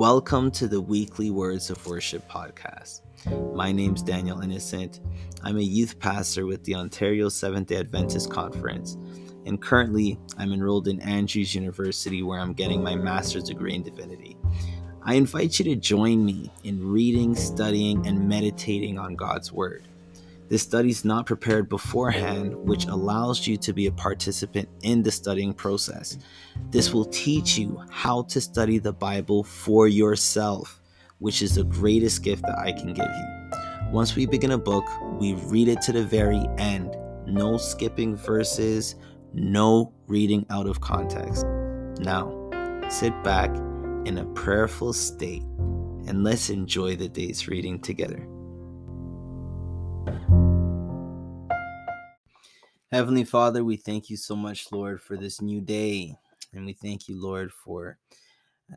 Welcome 0.00 0.50
to 0.52 0.66
the 0.66 0.80
weekly 0.80 1.30
Words 1.30 1.68
of 1.68 1.86
Worship 1.86 2.26
podcast. 2.26 3.02
My 3.54 3.70
name's 3.70 4.02
Daniel 4.02 4.40
Innocent. 4.40 5.00
I'm 5.42 5.58
a 5.58 5.60
youth 5.60 5.98
pastor 5.98 6.46
with 6.46 6.64
the 6.64 6.74
Ontario 6.74 7.28
Seventh 7.28 7.68
day 7.68 7.76
Adventist 7.76 8.30
Conference, 8.30 8.96
and 9.44 9.60
currently 9.60 10.18
I'm 10.38 10.54
enrolled 10.54 10.88
in 10.88 11.02
Andrews 11.02 11.54
University 11.54 12.22
where 12.22 12.40
I'm 12.40 12.54
getting 12.54 12.82
my 12.82 12.94
master's 12.94 13.44
degree 13.44 13.74
in 13.74 13.82
divinity. 13.82 14.38
I 15.02 15.16
invite 15.16 15.58
you 15.58 15.66
to 15.66 15.76
join 15.76 16.24
me 16.24 16.50
in 16.64 16.90
reading, 16.90 17.36
studying, 17.36 18.06
and 18.06 18.26
meditating 18.26 18.98
on 18.98 19.16
God's 19.16 19.52
Word. 19.52 19.86
This 20.50 20.62
study 20.62 20.90
is 20.90 21.04
not 21.04 21.26
prepared 21.26 21.68
beforehand, 21.68 22.56
which 22.56 22.86
allows 22.86 23.46
you 23.46 23.56
to 23.58 23.72
be 23.72 23.86
a 23.86 23.92
participant 23.92 24.68
in 24.82 25.00
the 25.00 25.12
studying 25.12 25.54
process. 25.54 26.18
This 26.70 26.92
will 26.92 27.04
teach 27.04 27.56
you 27.56 27.80
how 27.88 28.22
to 28.22 28.40
study 28.40 28.78
the 28.78 28.92
Bible 28.92 29.44
for 29.44 29.86
yourself, 29.86 30.80
which 31.20 31.40
is 31.40 31.54
the 31.54 31.62
greatest 31.62 32.24
gift 32.24 32.42
that 32.42 32.58
I 32.58 32.72
can 32.72 32.92
give 32.92 33.06
you. 33.06 33.92
Once 33.92 34.16
we 34.16 34.26
begin 34.26 34.50
a 34.50 34.58
book, 34.58 34.84
we 35.20 35.34
read 35.34 35.68
it 35.68 35.82
to 35.82 35.92
the 35.92 36.02
very 36.02 36.44
end. 36.58 36.96
No 37.26 37.56
skipping 37.56 38.16
verses, 38.16 38.96
no 39.32 39.92
reading 40.08 40.44
out 40.50 40.66
of 40.66 40.80
context. 40.80 41.46
Now, 42.00 42.50
sit 42.88 43.12
back 43.22 43.54
in 44.04 44.18
a 44.18 44.24
prayerful 44.34 44.94
state 44.94 45.44
and 46.08 46.24
let's 46.24 46.50
enjoy 46.50 46.96
the 46.96 47.08
day's 47.08 47.46
reading 47.46 47.78
together. 47.78 48.26
Heavenly 52.92 53.24
Father, 53.24 53.62
we 53.62 53.76
thank 53.76 54.10
you 54.10 54.16
so 54.16 54.34
much, 54.34 54.72
Lord, 54.72 55.00
for 55.00 55.16
this 55.16 55.40
new 55.40 55.60
day. 55.60 56.16
And 56.52 56.66
we 56.66 56.72
thank 56.72 57.08
you, 57.08 57.20
Lord, 57.20 57.52
for 57.52 57.98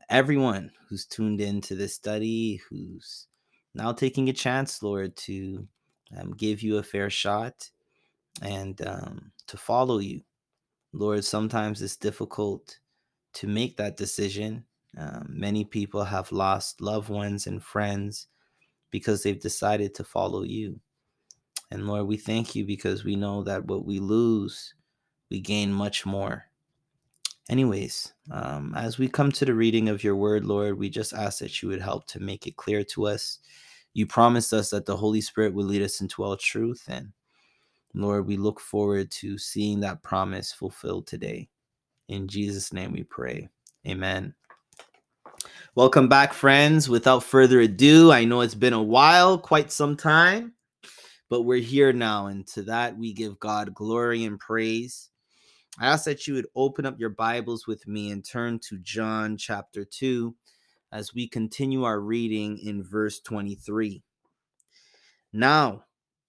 everyone 0.09 0.71
who's 0.87 1.05
tuned 1.05 1.41
in 1.41 1.61
to 1.61 1.75
this 1.75 1.95
study, 1.95 2.61
who's 2.69 3.27
now 3.73 3.91
taking 3.91 4.29
a 4.29 4.33
chance, 4.33 4.83
Lord, 4.83 5.15
to 5.17 5.67
um, 6.15 6.33
give 6.33 6.61
you 6.61 6.77
a 6.77 6.83
fair 6.83 7.09
shot 7.09 7.69
and 8.41 8.79
um, 8.85 9.31
to 9.47 9.57
follow 9.57 9.99
you. 9.99 10.21
Lord, 10.93 11.25
sometimes 11.25 11.81
it's 11.81 11.97
difficult 11.97 12.77
to 13.33 13.47
make 13.47 13.77
that 13.77 13.97
decision. 13.97 14.63
Um, 14.95 15.25
many 15.27 15.65
people 15.65 16.03
have 16.03 16.31
lost 16.31 16.81
loved 16.81 17.09
ones 17.09 17.47
and 17.47 17.63
friends 17.63 18.27
because 18.91 19.23
they've 19.23 19.39
decided 19.39 19.95
to 19.95 20.03
follow 20.03 20.43
you. 20.43 20.79
And 21.73 21.87
Lord, 21.87 22.05
we 22.05 22.17
thank 22.17 22.53
you 22.53 22.65
because 22.65 23.03
we 23.03 23.15
know 23.15 23.41
that 23.45 23.65
what 23.65 23.83
we 23.83 23.99
lose, 23.99 24.75
we 25.31 25.39
gain 25.39 25.73
much 25.73 26.05
more. 26.05 26.45
Anyways, 27.49 28.13
um, 28.29 28.75
as 28.77 28.99
we 28.99 29.07
come 29.07 29.31
to 29.31 29.43
the 29.43 29.55
reading 29.55 29.89
of 29.89 30.03
your 30.03 30.15
word, 30.15 30.45
Lord, 30.45 30.77
we 30.77 30.87
just 30.87 31.13
ask 31.13 31.39
that 31.39 31.63
you 31.63 31.69
would 31.69 31.81
help 31.81 32.05
to 32.09 32.19
make 32.19 32.45
it 32.45 32.57
clear 32.57 32.83
to 32.83 33.07
us. 33.07 33.39
You 33.95 34.05
promised 34.05 34.53
us 34.53 34.69
that 34.69 34.85
the 34.85 34.95
Holy 34.95 35.19
Spirit 35.19 35.55
would 35.55 35.65
lead 35.65 35.81
us 35.81 35.99
into 35.99 36.23
all 36.23 36.37
truth. 36.37 36.83
And 36.89 37.11
Lord, 37.95 38.27
we 38.27 38.37
look 38.37 38.59
forward 38.59 39.09
to 39.09 39.39
seeing 39.39 39.79
that 39.79 40.03
promise 40.03 40.53
fulfilled 40.53 41.07
today. 41.07 41.49
In 42.07 42.27
Jesus' 42.27 42.71
name 42.71 42.91
we 42.91 43.01
pray. 43.01 43.49
Amen. 43.87 44.35
Welcome 45.73 46.07
back, 46.07 46.33
friends. 46.33 46.87
Without 46.87 47.23
further 47.23 47.61
ado, 47.61 48.11
I 48.11 48.25
know 48.25 48.41
it's 48.41 48.53
been 48.53 48.73
a 48.73 48.83
while, 48.83 49.39
quite 49.39 49.71
some 49.71 49.97
time 49.97 50.53
but 51.33 51.45
we're 51.45 51.57
here 51.57 51.91
now. 51.91 52.27
And 52.27 52.45
to 52.49 52.61
that, 52.61 52.95
we 52.95 53.11
give 53.11 53.39
God 53.39 53.73
glory 53.73 54.23
and 54.25 54.39
praise. 54.39 55.09
I 55.79 55.87
ask 55.87 56.05
that 56.05 56.27
you 56.27 56.35
would 56.35 56.45
open 56.55 56.85
up 56.85 56.99
your 56.99 57.09
Bibles 57.09 57.65
with 57.65 57.87
me 57.87 58.11
and 58.11 58.23
turn 58.23 58.59
to 58.69 58.77
John 58.77 59.35
chapter 59.35 59.83
2 59.83 60.35
as 60.91 61.15
we 61.15 61.27
continue 61.27 61.85
our 61.85 61.99
reading 61.99 62.59
in 62.59 62.83
verse 62.83 63.19
23. 63.19 64.03
Now, 65.33 65.85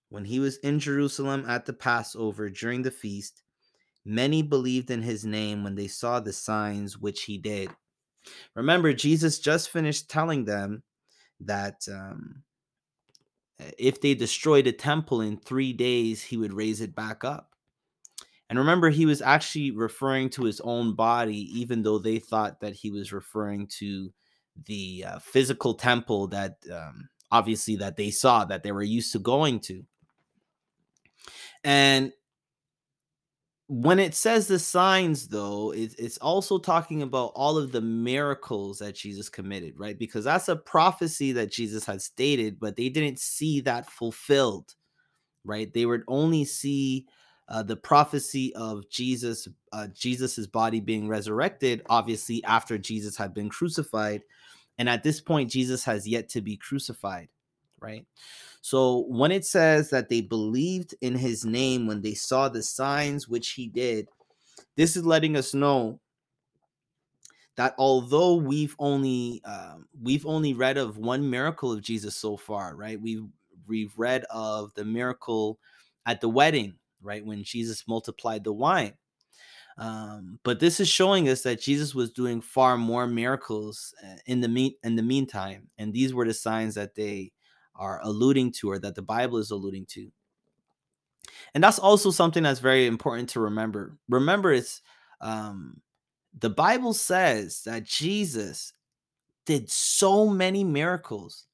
when 0.09 0.25
he 0.25 0.41
was 0.41 0.57
in 0.61 0.81
Jerusalem 0.81 1.45
at 1.47 1.67
the 1.67 1.75
Passover 1.75 2.49
during 2.49 2.81
the 2.81 2.91
feast, 2.91 3.43
many 4.07 4.41
believed 4.41 4.91
in 4.91 5.03
his 5.03 5.27
name 5.27 5.65
when 5.65 5.75
they 5.75 5.89
saw 5.89 6.19
the 6.19 6.33
signs 6.33 6.97
which 6.97 7.25
he 7.25 7.37
did. 7.37 7.69
Remember, 8.55 8.95
Jesus 8.95 9.39
just 9.39 9.69
finished 9.69 10.09
telling 10.09 10.47
them 10.47 10.83
that 11.41 11.87
um, 11.93 12.44
if 13.59 14.01
they 14.01 14.15
destroyed 14.15 14.67
a 14.67 14.73
temple 14.73 15.21
in 15.21 15.37
three 15.37 15.73
days, 15.73 16.23
he 16.23 16.37
would 16.37 16.53
raise 16.53 16.81
it 16.81 16.95
back 16.95 17.25
up. 17.25 17.51
And 18.51 18.59
remember, 18.59 18.91
he 18.91 19.07
was 19.07 19.23
actually 19.23 19.71
referring 19.71 20.31
to 20.31 20.45
his 20.45 20.61
own 20.61 20.95
body, 20.95 21.49
even 21.59 21.83
though 21.83 21.99
they 21.99 22.19
thought 22.19 22.61
that 22.61 22.75
he 22.75 22.91
was 22.91 23.13
referring 23.13 23.67
to 23.79 24.13
the 24.67 25.05
uh, 25.07 25.19
physical 25.19 25.75
temple 25.75 26.29
that 26.29 26.59
um, 26.73 27.09
obviously 27.31 27.77
that 27.77 27.97
they 27.97 28.11
saw 28.11 28.45
that 28.45 28.63
they 28.63 28.73
were 28.73 28.83
used 28.83 29.13
to 29.13 29.19
going 29.19 29.61
to. 29.61 29.85
And 31.65 32.13
when 33.69 33.99
it 33.99 34.15
says 34.15 34.47
the 34.47 34.59
signs 34.59 35.29
though 35.29 35.73
it's 35.75 36.19
also 36.19 36.59
talking 36.59 37.03
about 37.03 37.33
all 37.35 37.57
of 37.57 37.73
the 37.73 37.81
miracles 37.81 38.79
that 38.79 38.95
jesus 38.95 39.31
committed 39.31 39.73
right? 39.79 39.99
Because 39.99 40.25
that's 40.25 40.49
a 40.49 40.57
prophecy 40.57 41.33
that 41.33 41.51
jesus 41.51 41.85
had 41.87 42.03
stated 42.03 42.61
but 42.61 42.77
they 42.77 42.91
didn't 42.91 43.19
see 43.19 43.61
that 43.63 43.91
fulfilled 43.91 44.75
right? 45.45 45.73
They 45.75 45.87
would 45.87 46.05
only 46.09 46.45
see 46.45 47.07
uh, 47.49 47.63
the 47.63 47.77
prophecy 47.77 48.55
of 48.55 48.89
jesus 48.91 49.49
uh, 49.73 49.89
jesus's 49.95 50.47
body 50.47 50.81
being 50.81 51.09
resurrected 51.09 51.83
obviously 51.91 52.43
after 52.45 52.79
jesus 52.79 53.17
had 53.17 53.35
been 53.35 53.51
crucified 53.51 54.23
and 54.79 54.89
at 54.89 55.03
this 55.03 55.21
point 55.21 55.51
jesus 55.51 55.85
has 55.85 56.09
yet 56.09 56.29
to 56.31 56.41
be 56.41 56.57
crucified 56.57 57.29
right 57.85 58.07
so 58.67 59.05
when 59.09 59.31
it 59.31 59.45
says 59.45 59.91
that 59.91 60.09
they 60.09 60.23
believed 60.23 60.95
in 61.03 61.17
his 61.17 61.45
name 61.45 61.87
when 61.87 62.01
they 62.01 62.15
saw 62.15 62.49
the 62.49 62.63
signs 62.63 63.29
which 63.29 63.51
he 63.51 63.67
did, 63.67 64.09
this 64.75 64.97
is 64.97 65.05
letting 65.05 65.37
us 65.37 65.53
know 65.53 66.01
that 67.57 67.75
although 67.77 68.37
we've 68.37 68.75
only 68.79 69.43
uh, 69.45 69.75
we've 70.03 70.25
only 70.25 70.55
read 70.55 70.79
of 70.79 70.97
one 70.97 71.29
miracle 71.29 71.73
of 71.73 71.83
Jesus 71.83 72.17
so 72.17 72.39
far, 72.39 72.75
right? 72.75 72.99
We've 72.99 73.27
we've 73.67 73.93
read 73.99 74.25
of 74.31 74.73
the 74.73 74.85
miracle 74.87 75.59
at 76.07 76.23
the 76.23 76.31
wedding, 76.31 76.77
right, 77.03 77.23
when 77.23 77.45
Jesus 77.45 77.87
multiplied 77.87 78.45
the 78.45 78.53
wine. 78.55 78.95
Um, 79.77 80.39
but 80.43 80.59
this 80.59 80.81
is 80.81 80.89
showing 80.89 81.29
us 81.29 81.43
that 81.43 81.61
Jesus 81.61 81.95
was 81.95 82.15
doing 82.15 82.41
far 82.41 82.79
more 82.79 83.07
miracles 83.07 83.95
uh, 84.03 84.17
in 84.25 84.41
the 84.41 84.49
mean 84.49 84.73
in 84.83 84.97
the 84.97 85.03
meantime, 85.03 85.69
and 85.77 85.93
these 85.93 86.15
were 86.15 86.25
the 86.25 86.33
signs 86.33 86.77
that 86.77 86.95
they 86.95 87.33
are 87.77 88.01
alluding 88.03 88.53
to 88.53 88.71
or 88.71 88.79
that 88.79 88.95
the 88.95 89.03
Bible 89.03 89.39
is 89.39 89.51
alluding 89.51 89.87
to. 89.87 90.11
And 91.55 91.63
that's 91.63 91.79
also 91.79 92.11
something 92.11 92.43
that's 92.43 92.61
very 92.61 92.87
important 92.87 93.31
to 93.31 93.41
remember. 93.41 93.97
Remember, 94.09 94.53
it's 94.53 94.83
um, 95.21 95.81
the 96.39 96.51
Bible 96.51 96.93
says 96.93 97.63
that 97.65 97.85
Jesus 97.85 98.73
did 99.47 99.71
so 99.71 100.29
many 100.29 100.65
miracles 100.65 101.47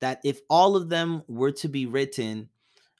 that 0.00 0.20
if 0.24 0.40
all 0.48 0.76
of 0.76 0.88
them 0.88 1.22
were 1.28 1.52
to 1.52 1.68
be 1.68 1.86
written, 1.86 2.48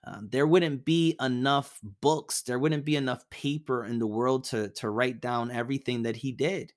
um, 0.04 0.28
there 0.30 0.46
wouldn't 0.46 0.84
be 0.84 1.16
enough 1.20 1.78
books, 2.00 2.42
there 2.42 2.58
wouldn't 2.58 2.84
be 2.84 2.96
enough 2.96 3.28
paper 3.30 3.84
in 3.84 3.98
the 3.98 4.06
world 4.06 4.44
to, 4.44 4.68
to 4.70 4.90
write 4.90 5.20
down 5.20 5.50
everything 5.50 6.02
that 6.02 6.16
he 6.16 6.32
did. 6.32 6.72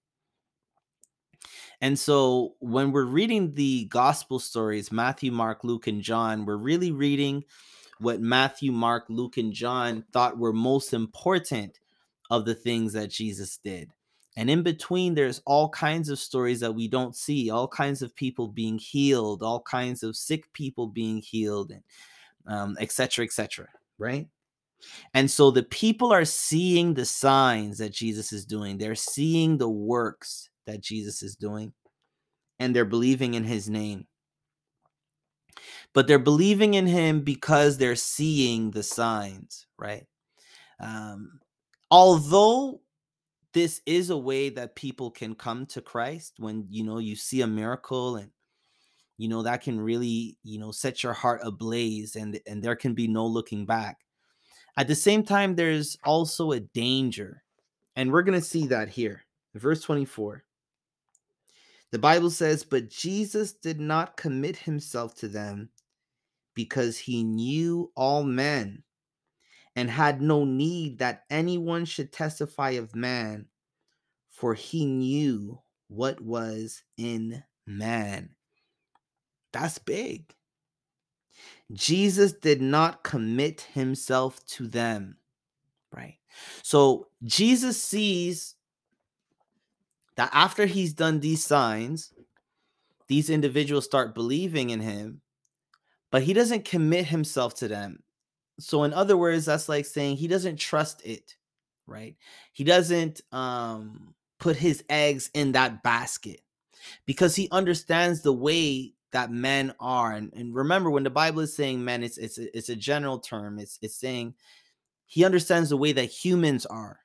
And 1.82 1.98
so 1.98 2.56
when 2.60 2.92
we're 2.92 3.06
reading 3.06 3.56
the 3.56 3.86
gospel 3.86 4.38
stories, 4.38 4.92
Matthew, 4.92 5.32
Mark, 5.32 5.64
Luke, 5.64 5.88
and 5.88 6.02
John, 6.02 6.46
we're 6.46 6.58
really 6.58 6.92
reading 6.92 7.44
what 8.00 8.22
Matthew, 8.22 8.72
Mark, 8.72 9.06
Luke, 9.10 9.38
and 9.38 9.52
John 9.52 10.06
thought 10.14 10.38
were 10.38 10.54
most 10.54 10.94
important 10.94 11.80
of 12.30 12.46
the 12.46 12.56
things 12.56 12.94
that 12.94 13.10
Jesus 13.10 13.58
did. 13.58 13.90
And 14.38 14.50
in 14.50 14.64
between, 14.64 15.16
there's 15.16 15.42
all 15.46 15.70
kinds 15.70 16.08
of 16.10 16.20
stories 16.20 16.62
that 16.62 16.74
we 16.74 16.88
don't 16.88 17.16
see, 17.16 17.50
all 17.50 17.68
kinds 17.68 18.02
of 18.02 18.16
people 18.16 18.48
being 18.48 18.78
healed, 18.78 19.44
all 19.44 19.62
kinds 19.62 20.04
of 20.04 20.16
sick 20.16 20.54
people 20.54 20.88
being 20.88 21.18
healed, 21.18 21.72
and 21.72 21.84
um, 22.48 22.78
et 22.80 22.92
cetera, 22.92 23.26
et 23.26 23.32
cetera, 23.32 23.68
right? 23.98 24.28
And 25.14 25.30
so 25.30 25.52
the 25.52 25.64
people 25.64 26.14
are 26.14 26.26
seeing 26.26 26.94
the 26.94 27.06
signs 27.06 27.80
that 27.80 27.92
Jesus 27.92 28.32
is 28.32 28.46
doing. 28.46 28.78
They're 28.78 28.96
seeing 28.96 29.58
the 29.58 29.70
works 29.70 30.50
that 30.66 30.82
Jesus 30.82 31.24
is 31.24 31.36
doing, 31.36 31.74
and 32.60 32.76
they're 32.76 32.86
believing 32.86 33.34
in 33.34 33.44
his 33.44 33.70
name. 33.70 34.08
But 35.94 36.08
they're 36.08 36.20
believing 36.20 36.74
in 36.76 36.88
him 36.88 37.22
because 37.22 37.78
they're 37.78 37.96
seeing 37.96 38.72
the 38.72 38.84
signs, 38.84 39.68
right? 39.78 40.06
Um, 40.80 41.40
although 41.90 42.82
this 43.54 43.82
is 43.86 44.10
a 44.10 44.18
way 44.18 44.50
that 44.50 44.76
people 44.76 45.12
can 45.12 45.36
come 45.36 45.66
to 45.68 45.82
Christ 45.82 46.36
when 46.38 46.66
you 46.70 46.84
know 46.84 47.00
you 47.00 47.16
see 47.16 47.42
a 47.42 47.48
miracle 47.48 48.16
and 48.16 48.32
you 49.18 49.28
know 49.28 49.44
that 49.44 49.62
can 49.62 49.80
really 49.80 50.38
you 50.44 50.60
know 50.60 50.72
set 50.72 51.04
your 51.04 51.14
heart 51.14 51.42
ablaze 51.44 52.16
and 52.16 52.40
and 52.48 52.64
there 52.64 52.76
can 52.76 52.94
be 52.94 53.08
no 53.08 53.26
looking 53.26 53.66
back 53.66 54.00
at 54.78 54.88
the 54.88 54.96
same 54.96 55.24
time 55.24 55.56
there's 55.56 55.98
also 56.04 56.54
a 56.54 56.60
danger 56.60 57.44
and 57.96 58.12
we're 58.12 58.24
going 58.24 58.40
to 58.40 58.46
see 58.46 58.68
that 58.68 58.90
here 58.90 59.22
verse 59.54 59.82
24 59.82 60.44
The 61.92 62.00
Bible 62.00 62.30
says, 62.30 62.64
But 62.64 62.90
Jesus 62.90 63.54
did 63.54 63.80
not 63.80 64.18
commit 64.18 64.56
himself 64.58 65.16
to 65.16 65.28
them 65.28 65.70
because 66.54 66.98
he 66.98 67.24
knew 67.24 67.92
all 67.96 68.24
men 68.24 68.84
and 69.76 69.90
had 69.90 70.22
no 70.22 70.44
need 70.44 71.00
that 71.00 71.24
anyone 71.30 71.86
should 71.86 72.12
testify 72.12 72.72
of 72.72 72.96
man, 72.96 73.46
for 74.30 74.54
he 74.54 74.86
knew 74.86 75.60
what 75.88 76.20
was 76.22 76.84
in 76.98 77.44
man. 77.66 78.30
That's 79.54 79.78
big. 79.78 80.34
Jesus 81.74 82.34
did 82.34 82.62
not 82.62 83.04
commit 83.04 83.62
himself 83.74 84.46
to 84.46 84.68
them, 84.68 85.18
right? 85.94 86.18
So 86.64 87.08
Jesus 87.24 87.82
sees 87.82 88.56
that 90.16 90.30
after 90.34 90.66
he's 90.66 90.94
done 90.94 91.20
these 91.20 91.44
signs, 91.46 92.14
these 93.08 93.30
individuals 93.30 93.86
start 93.86 94.16
believing 94.16 94.70
in 94.70 94.80
him, 94.80 95.22
but 96.12 96.24
he 96.24 96.34
doesn't 96.34 96.66
commit 96.66 97.06
himself 97.06 97.56
to 97.56 97.68
them. 97.68 98.04
So 98.60 98.84
in 98.84 98.94
other 98.94 99.18
words, 99.18 99.46
that's 99.46 99.70
like 99.70 99.86
saying 99.86 100.18
he 100.18 100.28
doesn't 100.28 100.58
trust 100.58 101.06
it, 101.06 101.36
right? 101.88 102.16
He 102.54 102.64
doesn't 102.64 103.22
um 103.32 104.14
put 104.40 104.56
his 104.56 104.84
eggs 104.90 105.30
in 105.34 105.52
that 105.54 105.84
basket 105.84 106.42
because 107.06 107.36
he 107.36 107.48
understands 107.52 108.22
the 108.22 108.34
way 108.34 108.94
that 109.12 109.32
men 109.32 109.74
are. 109.80 110.14
And, 110.14 110.34
and 110.34 110.54
remember, 110.56 110.90
when 110.90 111.04
the 111.04 111.10
Bible 111.10 111.42
is 111.42 111.56
saying 111.56 111.84
men, 111.84 112.04
it's 112.04 112.18
it's 112.18 112.38
it's 112.38 112.70
a 112.70 112.76
general 112.76 113.20
term. 113.20 113.60
It's 113.60 113.78
it's 113.82 113.96
saying 113.96 114.36
he 115.06 115.26
understands 115.26 115.70
the 115.70 115.78
way 115.78 115.92
that 115.92 116.06
humans 116.06 116.66
are? 116.66 117.00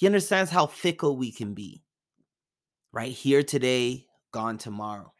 He 0.00 0.06
understands 0.06 0.50
how 0.50 0.64
fickle 0.64 1.14
we 1.14 1.30
can 1.30 1.52
be, 1.52 1.82
right? 2.90 3.12
Here 3.12 3.42
today, 3.42 4.06
gone 4.32 4.56
tomorrow. 4.56 5.12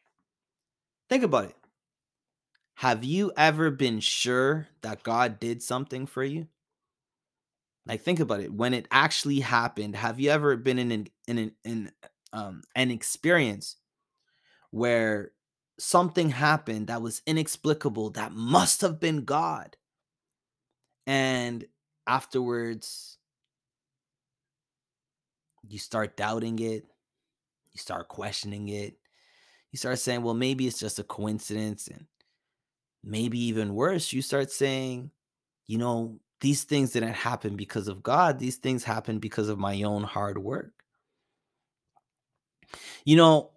Think 1.10 1.22
about 1.22 1.44
it. 1.44 1.56
Have 2.76 3.04
you 3.04 3.30
ever 3.36 3.70
been 3.70 4.00
sure 4.00 4.68
that 4.80 5.02
God 5.02 5.38
did 5.38 5.62
something 5.62 6.06
for 6.06 6.24
you? 6.24 6.46
Like 7.84 8.00
think 8.00 8.20
about 8.20 8.40
it. 8.40 8.54
When 8.54 8.72
it 8.72 8.88
actually 8.90 9.40
happened, 9.40 9.96
have 9.96 10.18
you 10.18 10.30
ever 10.30 10.56
been 10.56 10.78
in 10.78 10.92
an 10.92 11.08
in 11.28 11.36
an 11.36 11.52
in 11.62 11.92
um 12.32 12.62
an 12.74 12.90
experience 12.90 13.76
where 14.70 15.32
something 15.78 16.30
happened 16.30 16.86
that 16.86 17.02
was 17.02 17.20
inexplicable 17.26 18.12
that 18.12 18.32
must 18.32 18.80
have 18.80 18.98
been 18.98 19.26
God? 19.26 19.76
And 21.06 21.66
afterwards 22.06 23.18
you 25.66 25.78
start 25.78 26.16
doubting 26.16 26.58
it, 26.58 26.84
you 27.72 27.78
start 27.78 28.08
questioning 28.08 28.68
it. 28.68 28.96
You 29.70 29.78
start 29.78 29.98
saying, 29.98 30.22
well, 30.22 30.34
maybe 30.34 30.66
it's 30.66 30.80
just 30.80 30.98
a 30.98 31.04
coincidence 31.04 31.86
and 31.86 32.06
maybe 33.04 33.38
even 33.38 33.74
worse, 33.74 34.12
you 34.12 34.22
start 34.22 34.50
saying, 34.50 35.10
you 35.66 35.78
know, 35.78 36.18
these 36.40 36.64
things 36.64 36.92
didn't 36.92 37.14
happen 37.14 37.56
because 37.56 37.88
of 37.88 38.02
God. 38.02 38.38
These 38.38 38.56
things 38.56 38.82
happened 38.82 39.20
because 39.20 39.48
of 39.48 39.58
my 39.58 39.82
own 39.82 40.02
hard 40.02 40.38
work. 40.38 40.72
You 43.04 43.16
know, 43.16 43.50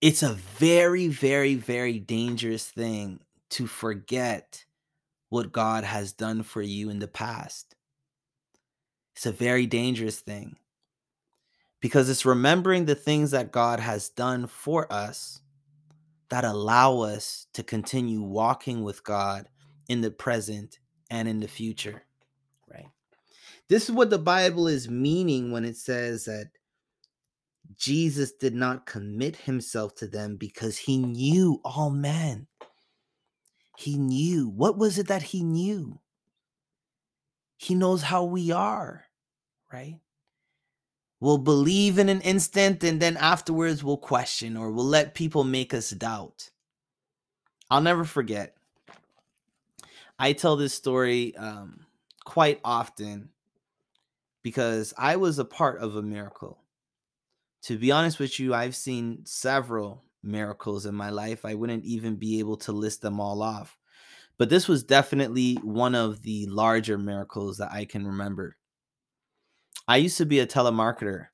it's 0.00 0.22
a 0.22 0.34
very, 0.34 1.08
very, 1.08 1.54
very 1.54 1.98
dangerous 1.98 2.68
thing 2.68 3.20
to 3.50 3.66
forget 3.66 4.64
what 5.28 5.52
God 5.52 5.84
has 5.84 6.12
done 6.12 6.42
for 6.42 6.60
you 6.62 6.90
in 6.90 6.98
the 6.98 7.08
past. 7.08 7.75
It's 9.16 9.26
a 9.26 9.32
very 9.32 9.64
dangerous 9.64 10.20
thing 10.20 10.56
because 11.80 12.10
it's 12.10 12.26
remembering 12.26 12.84
the 12.84 12.94
things 12.94 13.30
that 13.30 13.50
God 13.50 13.80
has 13.80 14.10
done 14.10 14.46
for 14.46 14.92
us 14.92 15.40
that 16.28 16.44
allow 16.44 17.00
us 17.00 17.46
to 17.54 17.62
continue 17.62 18.20
walking 18.20 18.84
with 18.84 19.04
God 19.04 19.48
in 19.88 20.02
the 20.02 20.10
present 20.10 20.80
and 21.10 21.28
in 21.28 21.40
the 21.40 21.48
future, 21.48 22.02
right? 22.70 22.90
This 23.68 23.88
is 23.88 23.94
what 23.94 24.10
the 24.10 24.18
Bible 24.18 24.68
is 24.68 24.90
meaning 24.90 25.50
when 25.50 25.64
it 25.64 25.76
says 25.76 26.26
that 26.26 26.50
Jesus 27.76 28.32
did 28.32 28.54
not 28.54 28.84
commit 28.84 29.36
himself 29.36 29.94
to 29.96 30.06
them 30.06 30.36
because 30.36 30.76
he 30.76 30.98
knew 30.98 31.60
all 31.64 31.90
men. 31.90 32.48
He 33.78 33.96
knew. 33.96 34.48
What 34.48 34.76
was 34.76 34.98
it 34.98 35.08
that 35.08 35.22
he 35.22 35.42
knew? 35.42 36.00
He 37.56 37.74
knows 37.74 38.02
how 38.02 38.24
we 38.24 38.50
are, 38.50 39.04
right? 39.72 39.98
We'll 41.20 41.38
believe 41.38 41.98
in 41.98 42.08
an 42.08 42.20
instant 42.20 42.84
and 42.84 43.00
then 43.00 43.16
afterwards 43.16 43.82
we'll 43.82 43.96
question 43.96 44.56
or 44.56 44.70
we'll 44.70 44.84
let 44.84 45.14
people 45.14 45.44
make 45.44 45.72
us 45.72 45.90
doubt. 45.90 46.50
I'll 47.70 47.80
never 47.80 48.04
forget. 48.04 48.54
I 50.18 50.32
tell 50.32 50.56
this 50.56 50.74
story 50.74 51.34
um, 51.36 51.86
quite 52.24 52.60
often 52.64 53.30
because 54.42 54.94
I 54.96 55.16
was 55.16 55.38
a 55.38 55.44
part 55.44 55.80
of 55.80 55.96
a 55.96 56.02
miracle. 56.02 56.58
To 57.62 57.78
be 57.78 57.90
honest 57.90 58.18
with 58.18 58.38
you, 58.38 58.54
I've 58.54 58.76
seen 58.76 59.22
several 59.24 60.04
miracles 60.22 60.86
in 60.86 60.94
my 60.94 61.10
life. 61.10 61.44
I 61.44 61.54
wouldn't 61.54 61.84
even 61.84 62.16
be 62.16 62.38
able 62.38 62.56
to 62.58 62.72
list 62.72 63.02
them 63.02 63.18
all 63.18 63.42
off. 63.42 63.76
But 64.38 64.50
this 64.50 64.68
was 64.68 64.84
definitely 64.84 65.54
one 65.62 65.94
of 65.94 66.22
the 66.22 66.46
larger 66.46 66.98
miracles 66.98 67.58
that 67.58 67.72
I 67.72 67.84
can 67.84 68.06
remember. 68.06 68.56
I 69.88 69.96
used 69.98 70.18
to 70.18 70.26
be 70.26 70.40
a 70.40 70.46
telemarketer 70.46 71.26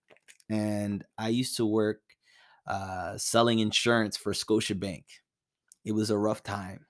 and 0.50 1.04
I 1.18 1.28
used 1.28 1.56
to 1.56 1.66
work 1.66 2.00
uh, 2.66 3.16
selling 3.18 3.58
insurance 3.58 4.16
for 4.16 4.32
Scotiabank. 4.32 5.04
It 5.84 5.92
was 5.92 6.10
a 6.10 6.18
rough 6.18 6.42
time. 6.42 6.86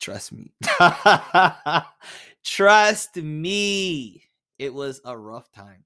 Trust 0.00 0.32
me. 0.32 0.54
Trust 2.44 3.16
me. 3.16 4.24
It 4.58 4.72
was 4.72 5.00
a 5.04 5.16
rough 5.16 5.50
time. 5.52 5.84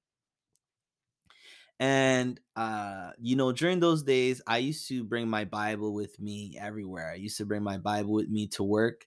And 1.81 2.41
uh, 2.55 3.11
you 3.19 3.35
know, 3.35 3.51
during 3.51 3.81
those 3.81 4.05
days, 4.05 4.41
I 4.47 4.59
used 4.59 4.87
to 4.89 5.03
bring 5.03 5.29
my 5.29 5.45
Bible 5.45 5.93
with 5.93 6.19
me 6.21 6.57
everywhere. 6.61 7.11
I 7.11 7.17
used 7.17 7.39
to 7.39 7.47
bring 7.47 7.65
my 7.65 7.79
Bible 7.79 8.13
with 8.13 8.29
me 8.29 8.47
to 8.49 8.63
work. 8.63 9.05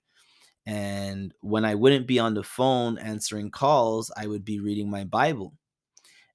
And 0.68 1.34
when 1.40 1.64
I 1.64 1.76
wouldn't 1.76 2.08
be 2.08 2.20
on 2.20 2.34
the 2.34 2.44
phone 2.44 2.98
answering 2.98 3.52
calls, 3.52 4.12
I 4.18 4.28
would 4.28 4.44
be 4.44 4.60
reading 4.60 4.90
my 4.90 5.06
Bible. 5.06 5.54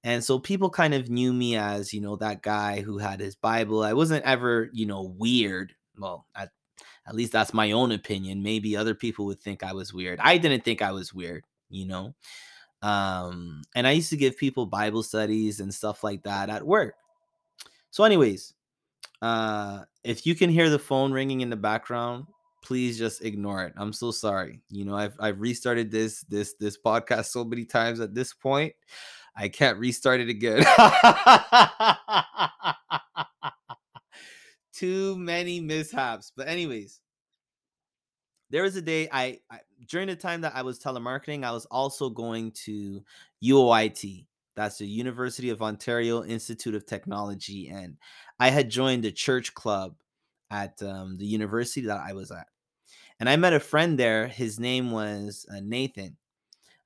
And 0.04 0.24
so 0.24 0.38
people 0.38 0.70
kind 0.70 0.94
of 0.94 1.10
knew 1.10 1.34
me 1.34 1.54
as, 1.56 1.92
you 1.92 2.00
know, 2.00 2.16
that 2.16 2.40
guy 2.40 2.80
who 2.80 2.96
had 2.96 3.20
his 3.20 3.36
Bible. 3.36 3.82
I 3.82 3.92
wasn't 3.92 4.24
ever, 4.24 4.70
you 4.72 4.86
know, 4.86 5.14
weird. 5.18 5.74
Well, 5.98 6.26
at, 6.34 6.48
at 7.06 7.14
least 7.14 7.32
that's 7.32 7.52
my 7.52 7.72
own 7.72 7.92
opinion. 7.92 8.42
Maybe 8.42 8.74
other 8.74 8.94
people 8.94 9.26
would 9.26 9.38
think 9.38 9.62
I 9.62 9.74
was 9.74 9.92
weird. 9.92 10.18
I 10.18 10.38
didn't 10.38 10.64
think 10.64 10.80
I 10.80 10.92
was 10.92 11.12
weird, 11.12 11.44
you 11.68 11.86
know. 11.86 12.14
Um, 12.80 13.60
and 13.74 13.86
I 13.86 13.92
used 13.92 14.10
to 14.10 14.16
give 14.16 14.38
people 14.38 14.64
Bible 14.64 15.02
studies 15.02 15.60
and 15.60 15.74
stuff 15.74 16.02
like 16.02 16.22
that 16.22 16.48
at 16.48 16.66
work. 16.66 16.94
So, 17.90 18.04
anyways, 18.04 18.54
uh, 19.20 19.80
if 20.02 20.24
you 20.24 20.34
can 20.34 20.48
hear 20.48 20.70
the 20.70 20.78
phone 20.78 21.12
ringing 21.12 21.42
in 21.42 21.50
the 21.50 21.56
background, 21.56 22.26
please 22.62 22.96
just 22.98 23.22
ignore 23.24 23.64
it. 23.64 23.74
I'm 23.76 23.92
so 23.92 24.10
sorry. 24.10 24.60
You 24.70 24.84
know, 24.84 24.96
I've 24.96 25.14
I've 25.20 25.40
restarted 25.40 25.90
this 25.90 26.22
this 26.22 26.54
this 26.54 26.78
podcast 26.78 27.26
so 27.26 27.44
many 27.44 27.64
times 27.64 28.00
at 28.00 28.14
this 28.14 28.32
point. 28.32 28.74
I 29.34 29.48
can't 29.48 29.78
restart 29.78 30.20
it 30.20 30.28
again. 30.28 30.64
Too 34.72 35.16
many 35.16 35.60
mishaps. 35.60 36.32
But 36.36 36.48
anyways, 36.48 37.00
there 38.50 38.62
was 38.62 38.76
a 38.76 38.82
day 38.82 39.08
I, 39.10 39.38
I, 39.50 39.60
during 39.88 40.08
the 40.08 40.16
time 40.16 40.42
that 40.42 40.54
I 40.54 40.62
was 40.62 40.78
telemarketing, 40.78 41.44
I 41.44 41.52
was 41.52 41.66
also 41.66 42.10
going 42.10 42.52
to 42.64 43.02
UOIT. 43.42 44.26
That's 44.54 44.76
the 44.76 44.86
University 44.86 45.48
of 45.48 45.62
Ontario 45.62 46.24
Institute 46.24 46.74
of 46.74 46.84
Technology, 46.84 47.70
and 47.70 47.96
I 48.38 48.50
had 48.50 48.68
joined 48.68 49.06
a 49.06 49.10
church 49.10 49.54
club 49.54 49.94
at 50.52 50.80
um, 50.82 51.16
the 51.16 51.26
university 51.26 51.80
that 51.86 51.98
I 51.98 52.12
was 52.12 52.30
at. 52.30 52.46
And 53.18 53.28
I 53.28 53.34
met 53.34 53.52
a 53.52 53.60
friend 53.60 53.98
there. 53.98 54.28
His 54.28 54.60
name 54.60 54.92
was 54.92 55.44
uh, 55.50 55.60
Nathan, 55.62 56.16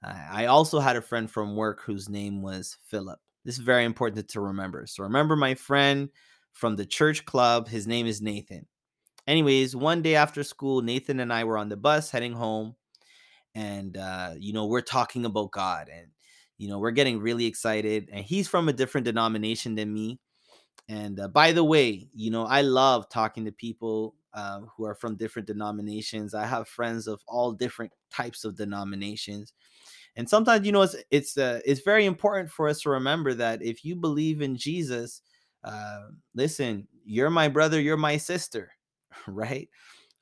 I 0.02 0.46
also 0.46 0.78
had 0.78 0.96
a 0.96 1.02
friend 1.02 1.30
from 1.30 1.56
work 1.56 1.82
whose 1.82 2.08
name 2.08 2.42
was 2.42 2.76
Philip. 2.88 3.18
This 3.44 3.58
is 3.58 3.64
very 3.64 3.84
important 3.84 4.28
to 4.28 4.40
remember. 4.40 4.86
So 4.86 5.02
remember 5.02 5.36
my 5.36 5.54
friend 5.54 6.10
from 6.52 6.76
the 6.76 6.86
church 6.86 7.24
club. 7.24 7.68
His 7.68 7.86
name 7.86 8.06
is 8.06 8.20
Nathan. 8.22 8.66
Anyways, 9.26 9.74
one 9.74 10.02
day 10.02 10.14
after 10.14 10.44
school, 10.44 10.82
Nathan 10.82 11.20
and 11.20 11.32
I 11.32 11.44
were 11.44 11.58
on 11.58 11.68
the 11.68 11.76
bus 11.76 12.10
heading 12.10 12.32
home. 12.32 12.76
And, 13.54 13.96
uh, 13.96 14.34
you 14.38 14.52
know, 14.52 14.66
we're 14.66 14.80
talking 14.80 15.24
about 15.24 15.50
God 15.50 15.88
and, 15.92 16.08
you 16.58 16.68
know, 16.68 16.78
we're 16.78 16.90
getting 16.90 17.20
really 17.20 17.46
excited. 17.46 18.08
And 18.12 18.24
he's 18.24 18.48
from 18.48 18.68
a 18.68 18.72
different 18.72 19.06
denomination 19.06 19.74
than 19.74 19.92
me. 19.92 20.20
And 20.88 21.18
uh, 21.18 21.28
by 21.28 21.52
the 21.52 21.64
way, 21.64 22.08
you 22.14 22.30
know, 22.30 22.44
I 22.44 22.62
love 22.62 23.08
talking 23.08 23.44
to 23.44 23.52
people 23.52 24.14
uh, 24.34 24.60
who 24.76 24.84
are 24.84 24.94
from 24.94 25.16
different 25.16 25.48
denominations. 25.48 26.34
I 26.34 26.46
have 26.46 26.68
friends 26.68 27.06
of 27.06 27.20
all 27.26 27.52
different 27.52 27.92
types 28.10 28.44
of 28.44 28.56
denominations 28.56 29.52
and 30.14 30.26
sometimes 30.30 30.64
you 30.64 30.72
know 30.72 30.80
it's 30.82 30.96
it's 31.10 31.36
uh, 31.36 31.60
it's 31.66 31.82
very 31.82 32.06
important 32.06 32.50
for 32.50 32.68
us 32.68 32.80
to 32.80 32.88
remember 32.88 33.34
that 33.34 33.62
if 33.62 33.84
you 33.84 33.94
believe 33.94 34.40
in 34.40 34.56
jesus 34.56 35.20
uh, 35.66 36.02
listen, 36.34 36.86
you're 37.04 37.28
my 37.28 37.48
brother, 37.48 37.80
you're 37.80 37.96
my 37.96 38.16
sister, 38.16 38.70
right? 39.26 39.68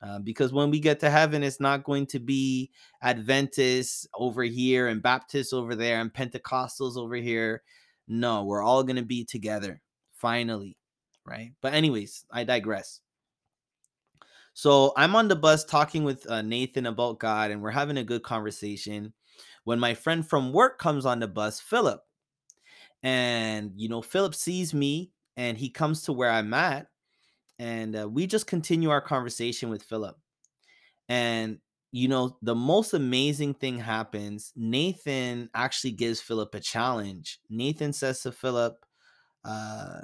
Uh, 0.01 0.19
because 0.19 0.51
when 0.51 0.69
we 0.69 0.79
get 0.79 0.99
to 0.99 1.09
heaven, 1.09 1.43
it's 1.43 1.59
not 1.59 1.83
going 1.83 2.05
to 2.05 2.19
be 2.19 2.71
Adventists 3.01 4.07
over 4.13 4.43
here 4.43 4.87
and 4.87 5.01
Baptists 5.01 5.53
over 5.53 5.75
there 5.75 6.01
and 6.01 6.13
Pentecostals 6.13 6.97
over 6.97 7.15
here. 7.15 7.63
No, 8.07 8.43
we're 8.43 8.61
all 8.61 8.83
going 8.83 8.97
to 8.97 9.03
be 9.03 9.23
together 9.23 9.81
finally, 10.15 10.77
right? 11.25 11.51
But, 11.61 11.73
anyways, 11.73 12.25
I 12.31 12.43
digress. 12.43 13.01
So 14.53 14.93
I'm 14.95 15.15
on 15.15 15.27
the 15.27 15.35
bus 15.35 15.65
talking 15.65 16.05
with 16.05 16.29
uh, 16.31 16.41
Nathan 16.41 16.85
about 16.85 17.19
God, 17.19 17.51
and 17.51 17.61
we're 17.61 17.71
having 17.71 17.97
a 17.97 18.03
good 18.03 18.23
conversation. 18.23 19.13
When 19.65 19.79
my 19.79 19.93
friend 19.93 20.25
from 20.25 20.53
work 20.53 20.79
comes 20.79 21.05
on 21.05 21.19
the 21.19 21.27
bus, 21.27 21.59
Philip, 21.59 22.01
and 23.03 23.73
you 23.75 23.89
know, 23.89 24.01
Philip 24.01 24.33
sees 24.33 24.73
me 24.73 25.11
and 25.35 25.57
he 25.57 25.69
comes 25.69 26.03
to 26.03 26.13
where 26.13 26.31
I'm 26.31 26.53
at, 26.53 26.87
and 27.59 27.97
uh, 27.97 28.07
we 28.07 28.27
just 28.27 28.47
continue 28.47 28.89
our 28.89 29.01
conversation 29.01 29.69
with 29.69 29.83
Philip. 29.83 30.17
And 31.09 31.59
you 31.91 32.07
know, 32.07 32.37
the 32.41 32.55
most 32.55 32.93
amazing 32.93 33.55
thing 33.55 33.77
happens. 33.77 34.53
Nathan 34.55 35.49
actually 35.53 35.91
gives 35.91 36.21
Philip 36.21 36.53
a 36.55 36.59
challenge. 36.59 37.39
Nathan 37.49 37.91
says 37.91 38.21
to 38.21 38.31
Philip, 38.31 38.84
uh, 39.45 40.01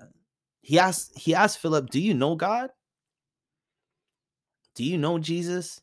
he 0.62 0.80
asked 0.80 1.18
he 1.18 1.36
asked 1.36 1.60
Philip, 1.60 1.90
"Do 1.90 2.00
you 2.00 2.14
know 2.14 2.36
God? 2.36 2.70
Do 4.76 4.84
you 4.84 4.98
know 4.98 5.20
Jesus?" 5.20 5.82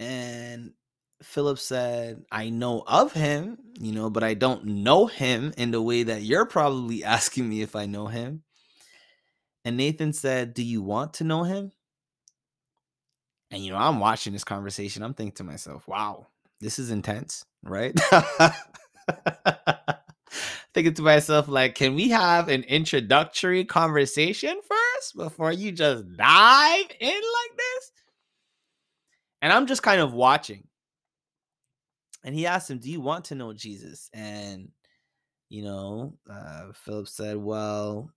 And 0.00 0.72
Philip 1.22 1.58
said, 1.58 2.22
I 2.30 2.50
know 2.50 2.84
of 2.86 3.12
him, 3.12 3.58
you 3.80 3.90
know, 3.92 4.08
but 4.10 4.22
I 4.22 4.34
don't 4.34 4.64
know 4.64 5.06
him 5.06 5.52
in 5.56 5.72
the 5.72 5.82
way 5.82 6.04
that 6.04 6.22
you're 6.22 6.46
probably 6.46 7.02
asking 7.16 7.48
me 7.48 7.62
if 7.62 7.74
I 7.74 7.86
know 7.86 8.06
him. 8.06 8.44
And 9.64 9.76
Nathan 9.76 10.12
said, 10.12 10.54
Do 10.54 10.62
you 10.62 10.82
want 10.82 11.14
to 11.14 11.24
know 11.24 11.42
him? 11.42 11.72
And, 13.50 13.64
you 13.64 13.72
know, 13.72 13.78
I'm 13.78 13.98
watching 13.98 14.32
this 14.32 14.44
conversation. 14.44 15.02
I'm 15.02 15.14
thinking 15.14 15.36
to 15.36 15.44
myself, 15.44 15.88
wow, 15.88 16.26
this 16.60 16.78
is 16.78 16.90
intense, 16.90 17.44
right? 17.62 17.98
thinking 20.74 20.94
to 20.94 21.02
myself, 21.02 21.48
like, 21.48 21.74
can 21.74 21.94
we 21.94 22.08
have 22.10 22.48
an 22.48 22.62
introductory 22.64 23.64
conversation 23.64 24.60
first 24.68 25.16
before 25.16 25.52
you 25.52 25.72
just 25.72 26.04
dive 26.16 26.86
in 27.00 27.08
like 27.08 27.56
this? 27.56 27.92
And 29.40 29.52
I'm 29.52 29.66
just 29.66 29.82
kind 29.82 30.00
of 30.00 30.12
watching 30.12 30.68
and 32.24 32.34
he 32.34 32.46
asked 32.46 32.70
him, 32.70 32.78
"Do 32.78 32.90
you 32.90 33.00
want 33.00 33.26
to 33.26 33.34
know 33.34 33.52
Jesus?" 33.52 34.10
And 34.12 34.70
you 35.48 35.62
know, 35.62 36.14
uh, 36.30 36.72
Philip 36.74 37.08
said, 37.08 37.36
"Well, 37.38 38.10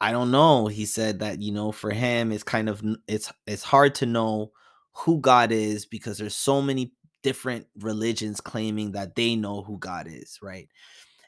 I 0.00 0.12
don't 0.12 0.30
know." 0.30 0.66
He 0.66 0.86
said 0.86 1.20
that 1.20 1.40
you 1.40 1.52
know, 1.52 1.72
for 1.72 1.90
him, 1.90 2.32
it's 2.32 2.42
kind 2.42 2.68
of 2.68 2.82
it's 3.08 3.32
it's 3.46 3.62
hard 3.62 3.94
to 3.96 4.06
know 4.06 4.52
who 4.92 5.20
God 5.20 5.52
is 5.52 5.86
because 5.86 6.18
there's 6.18 6.36
so 6.36 6.60
many 6.62 6.92
different 7.22 7.66
religions 7.80 8.40
claiming 8.40 8.92
that 8.92 9.14
they 9.14 9.36
know 9.36 9.62
who 9.62 9.78
God 9.78 10.06
is, 10.08 10.38
right? 10.42 10.68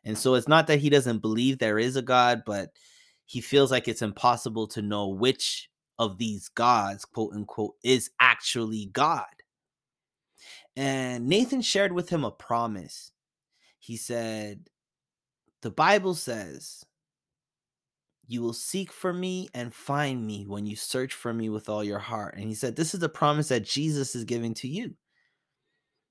And 0.04 0.16
so 0.16 0.34
it's 0.34 0.48
not 0.48 0.66
that 0.68 0.80
he 0.80 0.90
doesn't 0.90 1.18
believe 1.18 1.58
there 1.58 1.78
is 1.78 1.96
a 1.96 2.02
God, 2.02 2.42
but 2.46 2.70
he 3.26 3.40
feels 3.40 3.70
like 3.70 3.88
it's 3.88 4.02
impossible 4.02 4.66
to 4.68 4.82
know 4.82 5.08
which 5.08 5.68
of 5.98 6.18
these 6.18 6.48
gods, 6.48 7.04
quote 7.04 7.34
unquote, 7.34 7.74
is 7.82 8.10
actually 8.20 8.86
God. 8.86 9.26
And 10.76 11.26
Nathan 11.26 11.60
shared 11.60 11.92
with 11.92 12.08
him 12.08 12.24
a 12.24 12.30
promise. 12.30 13.10
He 13.80 13.96
said, 13.96 14.68
The 15.62 15.70
Bible 15.70 16.14
says, 16.14 16.84
You 18.26 18.42
will 18.42 18.52
seek 18.52 18.92
for 18.92 19.12
me 19.12 19.48
and 19.54 19.74
find 19.74 20.24
me 20.24 20.44
when 20.46 20.66
you 20.66 20.76
search 20.76 21.14
for 21.14 21.34
me 21.34 21.48
with 21.48 21.68
all 21.68 21.82
your 21.82 21.98
heart. 21.98 22.36
And 22.36 22.44
he 22.44 22.54
said, 22.54 22.76
This 22.76 22.94
is 22.94 23.00
the 23.00 23.08
promise 23.08 23.48
that 23.48 23.64
Jesus 23.64 24.14
is 24.14 24.24
giving 24.24 24.54
to 24.54 24.68
you. 24.68 24.94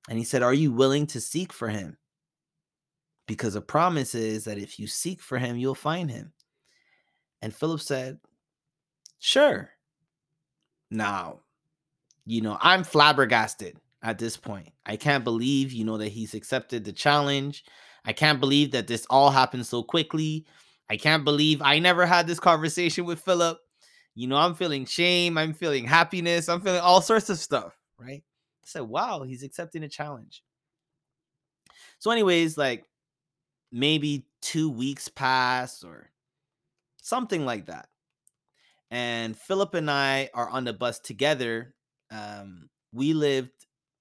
And 0.10 0.18
he 0.18 0.26
said, 0.26 0.44
Are 0.44 0.54
you 0.54 0.72
willing 0.72 1.08
to 1.08 1.22
seek 1.22 1.54
for 1.54 1.70
him? 1.70 1.98
Because 3.28 3.56
a 3.56 3.62
promise 3.62 4.16
is 4.16 4.46
that 4.46 4.58
if 4.58 4.80
you 4.80 4.88
seek 4.88 5.22
for 5.22 5.38
him, 5.38 5.58
you'll 5.58 5.76
find 5.76 6.10
him. 6.10 6.32
And 7.42 7.54
Philip 7.54 7.82
said, 7.82 8.20
Sure. 9.20 9.70
Now, 10.90 11.42
you 12.26 12.42
know, 12.42 12.58
I'm 12.62 12.84
flabbergasted 12.84 13.78
at 14.04 14.18
this 14.18 14.38
point. 14.38 14.70
I 14.86 14.96
can't 14.96 15.24
believe, 15.24 15.72
you 15.72 15.84
know, 15.84 15.98
that 15.98 16.10
he's 16.10 16.34
accepted 16.34 16.86
the 16.86 16.94
challenge. 16.94 17.66
I 18.06 18.14
can't 18.14 18.40
believe 18.40 18.72
that 18.72 18.88
this 18.88 19.06
all 19.10 19.30
happened 19.30 19.66
so 19.66 19.84
quickly. 19.84 20.46
I 20.90 20.96
can't 20.98 21.26
believe 21.26 21.62
I 21.62 21.80
never 21.80 22.06
had 22.06 22.28
this 22.28 22.40
conversation 22.40 23.06
with 23.06 23.20
Philip. 23.20 23.60
You 24.16 24.28
know, 24.28 24.38
I'm 24.38 24.56
feeling 24.56 24.86
shame. 24.86 25.38
I'm 25.38 25.54
feeling 25.54 25.86
happiness. 25.86 26.48
I'm 26.48 26.62
feeling 26.62 26.80
all 26.80 27.02
sorts 27.02 27.30
of 27.30 27.38
stuff, 27.38 27.78
right? 28.00 28.24
I 28.24 28.66
said, 28.66 28.82
wow, 28.84 29.24
he's 29.24 29.44
accepting 29.44 29.84
a 29.84 29.90
challenge. 29.90 30.44
So, 32.00 32.12
anyways, 32.12 32.58
like 32.58 32.86
maybe 33.72 34.28
two 34.42 34.70
weeks 34.70 35.08
pass 35.10 35.84
or 35.84 36.12
something 37.02 37.46
like 37.46 37.68
that. 37.68 37.88
And 38.90 39.38
Philip 39.38 39.74
and 39.74 39.92
I 39.92 40.30
are 40.34 40.50
on 40.50 40.64
the 40.64 40.74
bus 40.74 41.00
together. 41.00 41.76
Um, 42.10 42.70
we 42.94 43.14
lived 43.14 43.52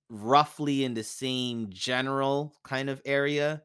roughly 0.09 0.85
in 0.85 0.95
the 0.95 1.03
same 1.03 1.69
general 1.71 2.55
kind 2.63 2.89
of 2.89 3.03
area. 3.05 3.63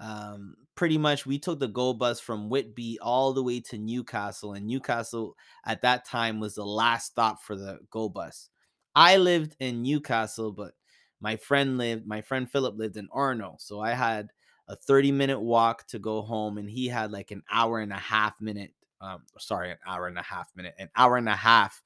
Um, 0.00 0.56
pretty 0.74 0.98
much, 0.98 1.26
we 1.26 1.38
took 1.38 1.60
the 1.60 1.68
GO 1.68 1.92
bus 1.92 2.20
from 2.20 2.48
Whitby 2.48 2.98
all 3.00 3.32
the 3.32 3.42
way 3.42 3.60
to 3.62 3.78
Newcastle, 3.78 4.52
and 4.52 4.66
Newcastle 4.66 5.36
at 5.64 5.82
that 5.82 6.04
time 6.04 6.40
was 6.40 6.54
the 6.54 6.64
last 6.66 7.06
stop 7.12 7.42
for 7.42 7.56
the 7.56 7.80
GO 7.90 8.08
bus. 8.08 8.48
I 8.94 9.16
lived 9.16 9.56
in 9.60 9.82
Newcastle, 9.82 10.52
but 10.52 10.74
my 11.20 11.36
friend 11.36 11.78
lived, 11.78 12.06
my 12.06 12.20
friend 12.22 12.50
Philip 12.50 12.76
lived 12.76 12.96
in 12.96 13.08
Orono, 13.08 13.60
so 13.60 13.80
I 13.80 13.92
had 13.92 14.30
a 14.68 14.76
30 14.76 15.12
minute 15.12 15.40
walk 15.40 15.86
to 15.88 15.98
go 15.98 16.22
home, 16.22 16.58
and 16.58 16.68
he 16.68 16.88
had 16.88 17.10
like 17.10 17.30
an 17.30 17.42
hour 17.50 17.80
and 17.80 17.92
a 17.92 17.96
half 17.96 18.40
minute, 18.40 18.72
um, 19.00 19.22
sorry, 19.38 19.70
an 19.70 19.78
hour 19.86 20.06
and 20.06 20.18
a 20.18 20.22
half 20.22 20.50
minute, 20.54 20.74
an 20.78 20.88
hour 20.96 21.16
and 21.16 21.28
a 21.28 21.36
half, 21.36 21.82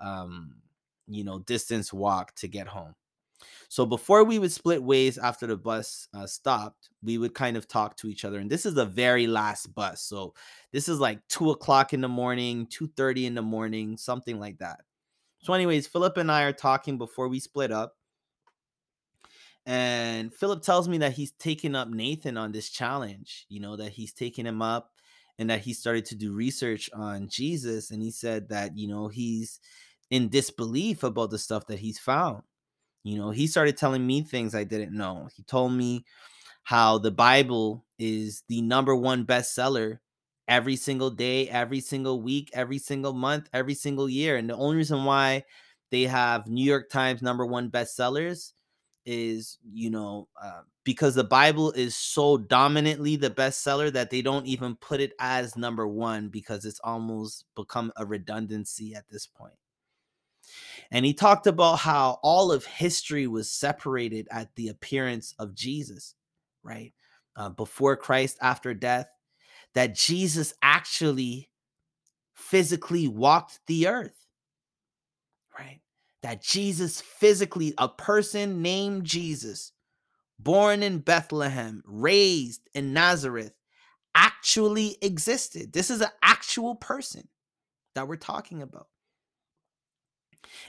um, 0.00 0.56
you 1.06 1.24
know, 1.24 1.38
distance 1.38 1.92
walk 1.92 2.34
to 2.36 2.48
get 2.48 2.66
home. 2.66 2.94
So 3.68 3.84
before 3.86 4.24
we 4.24 4.38
would 4.38 4.52
split 4.52 4.82
ways 4.82 5.18
after 5.18 5.46
the 5.46 5.56
bus 5.56 6.08
uh, 6.14 6.26
stopped, 6.26 6.90
we 7.02 7.18
would 7.18 7.34
kind 7.34 7.56
of 7.56 7.68
talk 7.68 7.96
to 7.98 8.08
each 8.08 8.24
other. 8.24 8.38
And 8.38 8.50
this 8.50 8.66
is 8.66 8.74
the 8.74 8.86
very 8.86 9.26
last 9.26 9.74
bus. 9.74 10.02
So 10.02 10.34
this 10.72 10.88
is 10.88 11.00
like 11.00 11.20
two 11.28 11.50
o'clock 11.50 11.92
in 11.92 12.00
the 12.00 12.08
morning, 12.08 12.66
2:30 12.66 13.26
in 13.26 13.34
the 13.34 13.42
morning, 13.42 13.96
something 13.96 14.38
like 14.38 14.58
that. 14.58 14.80
So, 15.40 15.52
anyways, 15.52 15.86
Philip 15.86 16.16
and 16.16 16.32
I 16.32 16.44
are 16.44 16.52
talking 16.52 16.96
before 16.96 17.28
we 17.28 17.38
split 17.38 17.70
up. 17.70 17.96
And 19.66 20.32
Philip 20.34 20.62
tells 20.62 20.88
me 20.88 20.98
that 20.98 21.12
he's 21.12 21.32
taken 21.32 21.74
up 21.74 21.88
Nathan 21.88 22.36
on 22.36 22.52
this 22.52 22.68
challenge, 22.68 23.46
you 23.48 23.60
know, 23.60 23.76
that 23.76 23.92
he's 23.92 24.12
taken 24.12 24.46
him 24.46 24.60
up 24.60 24.90
and 25.38 25.48
that 25.50 25.60
he 25.60 25.72
started 25.72 26.04
to 26.06 26.14
do 26.14 26.34
research 26.34 26.90
on 26.92 27.28
Jesus. 27.28 27.90
And 27.90 28.02
he 28.02 28.10
said 28.10 28.50
that, 28.50 28.76
you 28.76 28.88
know, 28.88 29.08
he's 29.08 29.60
in 30.10 30.28
disbelief 30.28 31.02
about 31.02 31.30
the 31.30 31.38
stuff 31.38 31.66
that 31.68 31.78
he's 31.78 31.98
found 31.98 32.42
you 33.04 33.18
know, 33.18 33.30
he 33.30 33.46
started 33.46 33.76
telling 33.76 34.04
me 34.04 34.22
things 34.22 34.54
I 34.54 34.64
didn't 34.64 34.96
know. 34.96 35.28
He 35.36 35.42
told 35.42 35.72
me 35.72 36.04
how 36.64 36.98
the 36.98 37.10
Bible 37.10 37.84
is 37.98 38.42
the 38.48 38.62
number 38.62 38.96
one 38.96 39.26
bestseller 39.26 39.98
every 40.48 40.76
single 40.76 41.10
day, 41.10 41.48
every 41.50 41.80
single 41.80 42.22
week, 42.22 42.50
every 42.54 42.78
single 42.78 43.12
month, 43.12 43.48
every 43.52 43.74
single 43.74 44.08
year. 44.08 44.36
And 44.36 44.48
the 44.48 44.56
only 44.56 44.78
reason 44.78 45.04
why 45.04 45.44
they 45.90 46.04
have 46.04 46.48
New 46.48 46.64
York 46.64 46.88
Times 46.88 47.20
number 47.20 47.44
one 47.44 47.70
bestsellers 47.70 48.52
is, 49.06 49.58
you 49.72 49.90
know, 49.90 50.28
uh, 50.42 50.62
because 50.84 51.14
the 51.14 51.24
Bible 51.24 51.72
is 51.72 51.94
so 51.94 52.36
dominantly 52.36 53.16
the 53.16 53.30
bestseller 53.30 53.92
that 53.92 54.10
they 54.10 54.22
don't 54.22 54.46
even 54.46 54.76
put 54.76 55.00
it 55.00 55.12
as 55.18 55.56
number 55.56 55.86
one 55.86 56.28
because 56.28 56.64
it's 56.64 56.80
almost 56.84 57.44
become 57.56 57.92
a 57.96 58.04
redundancy 58.04 58.94
at 58.94 59.08
this 59.10 59.26
point. 59.26 59.54
And 60.90 61.04
he 61.04 61.14
talked 61.14 61.46
about 61.46 61.76
how 61.76 62.18
all 62.22 62.52
of 62.52 62.64
history 62.64 63.26
was 63.26 63.50
separated 63.50 64.28
at 64.30 64.54
the 64.54 64.68
appearance 64.68 65.34
of 65.38 65.54
Jesus, 65.54 66.14
right? 66.62 66.92
Uh, 67.36 67.48
before 67.48 67.96
Christ, 67.96 68.38
after 68.40 68.74
death, 68.74 69.08
that 69.74 69.94
Jesus 69.94 70.54
actually 70.62 71.50
physically 72.34 73.08
walked 73.08 73.60
the 73.66 73.88
earth? 73.88 74.23
That 76.24 76.42
Jesus 76.42 77.02
physically, 77.02 77.74
a 77.76 77.86
person 77.86 78.62
named 78.62 79.04
Jesus, 79.04 79.72
born 80.38 80.82
in 80.82 81.00
Bethlehem, 81.00 81.82
raised 81.84 82.62
in 82.72 82.94
Nazareth, 82.94 83.52
actually 84.14 84.96
existed. 85.02 85.74
This 85.74 85.90
is 85.90 86.00
an 86.00 86.08
actual 86.22 86.76
person 86.76 87.28
that 87.94 88.08
we're 88.08 88.16
talking 88.16 88.62
about. 88.62 88.86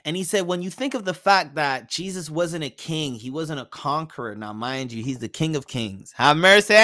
And 0.04 0.18
he 0.18 0.26
said, 0.26 0.46
when 0.46 0.62
you 0.62 0.70
think 0.70 0.94
of 0.94 1.06
the 1.06 1.14
fact 1.14 1.56
that 1.56 1.90
Jesus 1.90 2.30
wasn't 2.30 2.66
a 2.66 2.70
king, 2.70 3.16
he 3.16 3.30
wasn't 3.30 3.62
a 3.62 3.66
conqueror. 3.66 4.36
Now, 4.36 4.52
mind 4.52 4.92
you, 4.92 5.06
he's 5.06 5.20
the 5.20 5.30
king 5.30 5.56
of 5.56 5.68
kings. 5.68 6.12
Have 6.18 6.36
mercy. 6.36 6.76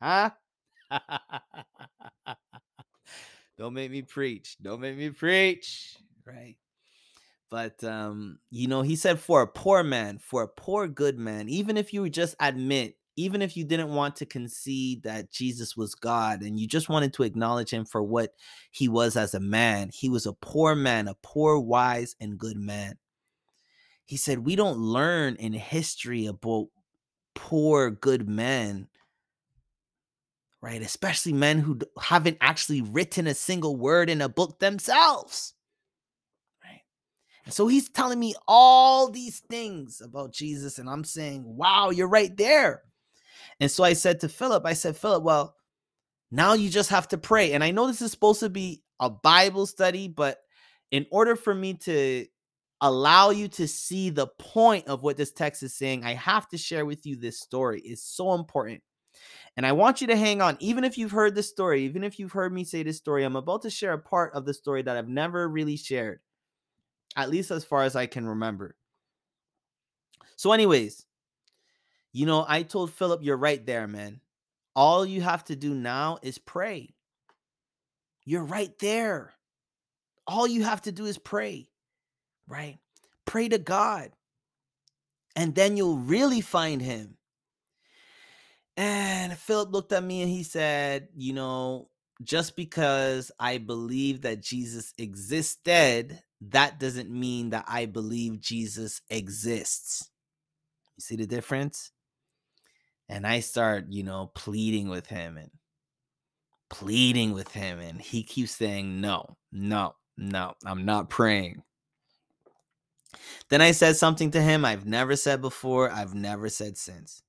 Huh? 0.00 0.30
Don't 3.58 3.74
make 3.74 3.90
me 3.90 4.02
preach. 4.02 4.56
Don't 4.62 4.80
make 4.80 4.96
me 4.96 5.10
preach. 5.10 5.96
Right. 6.24 6.54
But 7.54 7.84
um, 7.84 8.40
you 8.50 8.66
know, 8.66 8.82
he 8.82 8.96
said 8.96 9.20
for 9.20 9.40
a 9.40 9.46
poor 9.46 9.84
man, 9.84 10.18
for 10.18 10.42
a 10.42 10.48
poor 10.48 10.88
good 10.88 11.20
man, 11.20 11.48
even 11.48 11.76
if 11.76 11.94
you 11.94 12.10
just 12.10 12.34
admit, 12.40 12.96
even 13.14 13.42
if 13.42 13.56
you 13.56 13.62
didn't 13.62 13.94
want 13.94 14.16
to 14.16 14.26
concede 14.26 15.04
that 15.04 15.30
Jesus 15.30 15.76
was 15.76 15.94
God 15.94 16.42
and 16.42 16.58
you 16.58 16.66
just 16.66 16.88
wanted 16.88 17.12
to 17.12 17.22
acknowledge 17.22 17.70
him 17.70 17.84
for 17.84 18.02
what 18.02 18.32
he 18.72 18.88
was 18.88 19.16
as 19.16 19.34
a 19.34 19.40
man, 19.40 19.90
he 19.94 20.08
was 20.08 20.26
a 20.26 20.32
poor 20.32 20.74
man, 20.74 21.06
a 21.06 21.14
poor, 21.22 21.56
wise, 21.60 22.16
and 22.20 22.38
good 22.38 22.56
man. 22.56 22.98
He 24.04 24.16
said, 24.16 24.40
We 24.40 24.56
don't 24.56 24.78
learn 24.78 25.36
in 25.36 25.52
history 25.52 26.26
about 26.26 26.70
poor, 27.36 27.88
good 27.88 28.28
men 28.28 28.88
right? 30.60 30.80
Especially 30.80 31.34
men 31.34 31.58
who 31.58 31.78
haven't 32.00 32.38
actually 32.40 32.80
written 32.80 33.26
a 33.26 33.34
single 33.34 33.76
word 33.76 34.08
in 34.08 34.22
a 34.22 34.30
book 34.30 34.60
themselves. 34.60 35.52
And 37.44 37.52
so 37.52 37.66
he's 37.66 37.88
telling 37.90 38.18
me 38.18 38.34
all 38.48 39.10
these 39.10 39.40
things 39.50 40.00
about 40.00 40.32
Jesus, 40.32 40.78
and 40.78 40.88
I'm 40.88 41.04
saying, 41.04 41.44
wow, 41.44 41.90
you're 41.90 42.08
right 42.08 42.34
there. 42.36 42.82
And 43.60 43.70
so 43.70 43.84
I 43.84 43.92
said 43.92 44.20
to 44.20 44.28
Philip, 44.28 44.64
I 44.66 44.72
said, 44.72 44.96
Philip, 44.96 45.22
well, 45.22 45.54
now 46.30 46.54
you 46.54 46.70
just 46.70 46.90
have 46.90 47.08
to 47.08 47.18
pray. 47.18 47.52
And 47.52 47.62
I 47.62 47.70
know 47.70 47.86
this 47.86 48.02
is 48.02 48.10
supposed 48.10 48.40
to 48.40 48.48
be 48.48 48.82
a 48.98 49.10
Bible 49.10 49.66
study, 49.66 50.08
but 50.08 50.38
in 50.90 51.06
order 51.10 51.36
for 51.36 51.54
me 51.54 51.74
to 51.74 52.26
allow 52.80 53.30
you 53.30 53.48
to 53.48 53.68
see 53.68 54.10
the 54.10 54.26
point 54.26 54.88
of 54.88 55.02
what 55.02 55.16
this 55.16 55.32
text 55.32 55.62
is 55.62 55.74
saying, 55.74 56.04
I 56.04 56.14
have 56.14 56.48
to 56.48 56.58
share 56.58 56.84
with 56.84 57.06
you 57.06 57.16
this 57.16 57.40
story. 57.40 57.80
It's 57.80 58.02
so 58.02 58.34
important. 58.34 58.82
And 59.56 59.64
I 59.64 59.72
want 59.72 60.00
you 60.00 60.08
to 60.08 60.16
hang 60.16 60.42
on, 60.42 60.56
even 60.60 60.82
if 60.82 60.98
you've 60.98 61.12
heard 61.12 61.34
this 61.34 61.48
story, 61.48 61.84
even 61.84 62.02
if 62.02 62.18
you've 62.18 62.32
heard 62.32 62.52
me 62.52 62.64
say 62.64 62.82
this 62.82 62.96
story, 62.96 63.22
I'm 63.22 63.36
about 63.36 63.62
to 63.62 63.70
share 63.70 63.92
a 63.92 63.98
part 63.98 64.34
of 64.34 64.44
the 64.44 64.54
story 64.54 64.82
that 64.82 64.96
I've 64.96 65.08
never 65.08 65.48
really 65.48 65.76
shared, 65.76 66.20
at 67.16 67.30
least 67.30 67.50
as 67.50 67.64
far 67.64 67.82
as 67.82 67.96
I 67.96 68.06
can 68.06 68.26
remember. 68.26 68.76
So, 70.36 70.52
anyways, 70.52 71.04
you 72.12 72.26
know, 72.26 72.44
I 72.46 72.62
told 72.62 72.92
Philip, 72.92 73.22
you're 73.22 73.36
right 73.36 73.64
there, 73.64 73.86
man. 73.86 74.20
All 74.76 75.06
you 75.06 75.20
have 75.20 75.44
to 75.44 75.56
do 75.56 75.74
now 75.74 76.18
is 76.22 76.38
pray. 76.38 76.90
You're 78.24 78.44
right 78.44 78.76
there. 78.78 79.32
All 80.26 80.46
you 80.46 80.64
have 80.64 80.82
to 80.82 80.92
do 80.92 81.04
is 81.06 81.18
pray, 81.18 81.68
right? 82.48 82.78
Pray 83.26 83.48
to 83.48 83.58
God. 83.58 84.10
And 85.36 85.54
then 85.54 85.76
you'll 85.76 85.98
really 85.98 86.40
find 86.40 86.80
him. 86.80 87.16
And 88.76 89.36
Philip 89.36 89.72
looked 89.72 89.92
at 89.92 90.02
me 90.02 90.22
and 90.22 90.30
he 90.30 90.42
said, 90.42 91.08
You 91.16 91.32
know, 91.32 91.88
just 92.22 92.56
because 92.56 93.30
I 93.38 93.58
believe 93.58 94.22
that 94.22 94.42
Jesus 94.42 94.92
existed, 94.98 96.20
that 96.50 96.80
doesn't 96.80 97.10
mean 97.10 97.50
that 97.50 97.64
I 97.68 97.86
believe 97.86 98.40
Jesus 98.40 99.00
exists. 99.10 100.10
You 100.96 101.02
see 101.02 101.16
the 101.16 101.26
difference? 101.26 101.90
And 103.08 103.26
I 103.26 103.40
start, 103.40 103.86
you 103.88 104.02
know, 104.02 104.30
pleading 104.34 104.88
with 104.88 105.06
him 105.06 105.36
and 105.36 105.50
pleading 106.70 107.32
with 107.32 107.52
him. 107.52 107.78
And 107.78 108.00
he 108.00 108.22
keeps 108.22 108.52
saying, 108.52 109.00
No, 109.00 109.36
no, 109.52 109.94
no, 110.16 110.54
I'm 110.64 110.84
not 110.84 111.10
praying. 111.10 111.62
Then 113.48 113.60
I 113.60 113.72
said 113.72 113.96
something 113.96 114.30
to 114.32 114.40
him 114.40 114.64
I've 114.64 114.86
never 114.86 115.16
said 115.16 115.40
before, 115.40 115.90
I've 115.90 116.14
never 116.14 116.48
said 116.48 116.76
since. 116.76 117.22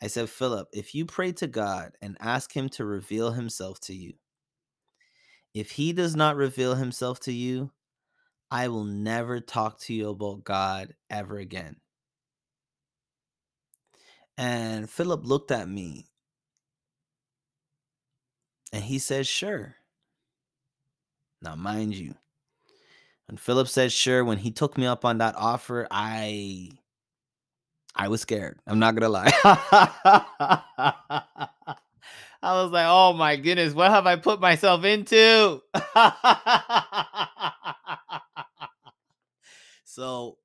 I 0.00 0.06
said, 0.06 0.30
Philip, 0.30 0.68
if 0.72 0.94
you 0.94 1.04
pray 1.04 1.32
to 1.32 1.46
God 1.46 1.92
and 2.00 2.16
ask 2.20 2.52
Him 2.52 2.68
to 2.70 2.84
reveal 2.84 3.32
Himself 3.32 3.80
to 3.80 3.94
you, 3.94 4.14
if 5.54 5.72
He 5.72 5.92
does 5.92 6.14
not 6.14 6.36
reveal 6.36 6.76
Himself 6.76 7.18
to 7.20 7.32
you, 7.32 7.72
I 8.50 8.68
will 8.68 8.84
never 8.84 9.40
talk 9.40 9.80
to 9.80 9.94
you 9.94 10.10
about 10.10 10.44
God 10.44 10.94
ever 11.10 11.38
again. 11.38 11.76
And 14.38 14.88
Philip 14.88 15.22
looked 15.24 15.50
at 15.50 15.68
me 15.68 16.06
and 18.72 18.84
he 18.84 18.98
said, 18.98 19.26
Sure. 19.26 19.76
Now, 21.42 21.54
mind 21.54 21.94
you, 21.94 22.14
when 23.28 23.36
Philip 23.36 23.68
said 23.68 23.92
sure, 23.92 24.24
when 24.24 24.38
he 24.38 24.50
took 24.50 24.76
me 24.78 24.86
up 24.86 25.04
on 25.04 25.18
that 25.18 25.36
offer, 25.36 25.86
I 25.90 26.70
I 27.94 28.08
was 28.08 28.22
scared. 28.22 28.58
I'm 28.66 28.78
not 28.78 28.94
gonna 28.94 29.08
lie. 29.08 29.32
I 32.40 32.62
was 32.62 32.70
like, 32.70 32.86
oh 32.88 33.12
my 33.14 33.36
goodness, 33.36 33.74
what 33.74 33.90
have 33.90 34.06
I 34.06 34.16
put 34.16 34.40
myself 34.40 34.84
into? 34.84 35.60
so, 39.88 40.36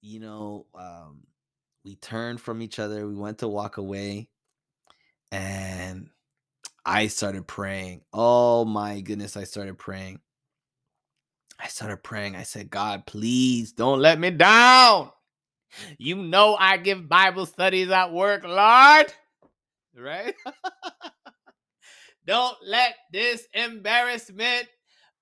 you 0.00 0.20
know, 0.20 0.66
um, 0.72 1.26
we 1.84 1.96
turned 1.96 2.40
from 2.40 2.62
each 2.62 2.78
other. 2.78 3.04
We 3.08 3.16
went 3.16 3.38
to 3.38 3.48
walk 3.48 3.78
away, 3.78 4.28
and 5.32 6.08
I 6.84 7.08
started 7.08 7.48
praying. 7.48 8.02
Oh 8.12 8.64
my 8.64 9.00
goodness, 9.00 9.36
I 9.36 9.42
started 9.42 9.76
praying. 9.76 10.20
I 11.58 11.66
started 11.66 12.04
praying. 12.04 12.36
I 12.36 12.44
said, 12.44 12.70
God, 12.70 13.06
please 13.06 13.72
don't 13.72 13.98
let 13.98 14.20
me 14.20 14.30
down. 14.30 15.10
You 15.98 16.14
know 16.14 16.54
I 16.54 16.76
give 16.76 17.08
Bible 17.08 17.46
studies 17.46 17.90
at 17.90 18.12
work, 18.12 18.44
Lord. 18.44 19.12
Right? 19.98 20.34
Don't 22.26 22.56
let 22.64 22.94
this 23.12 23.46
embarrassment 23.52 24.68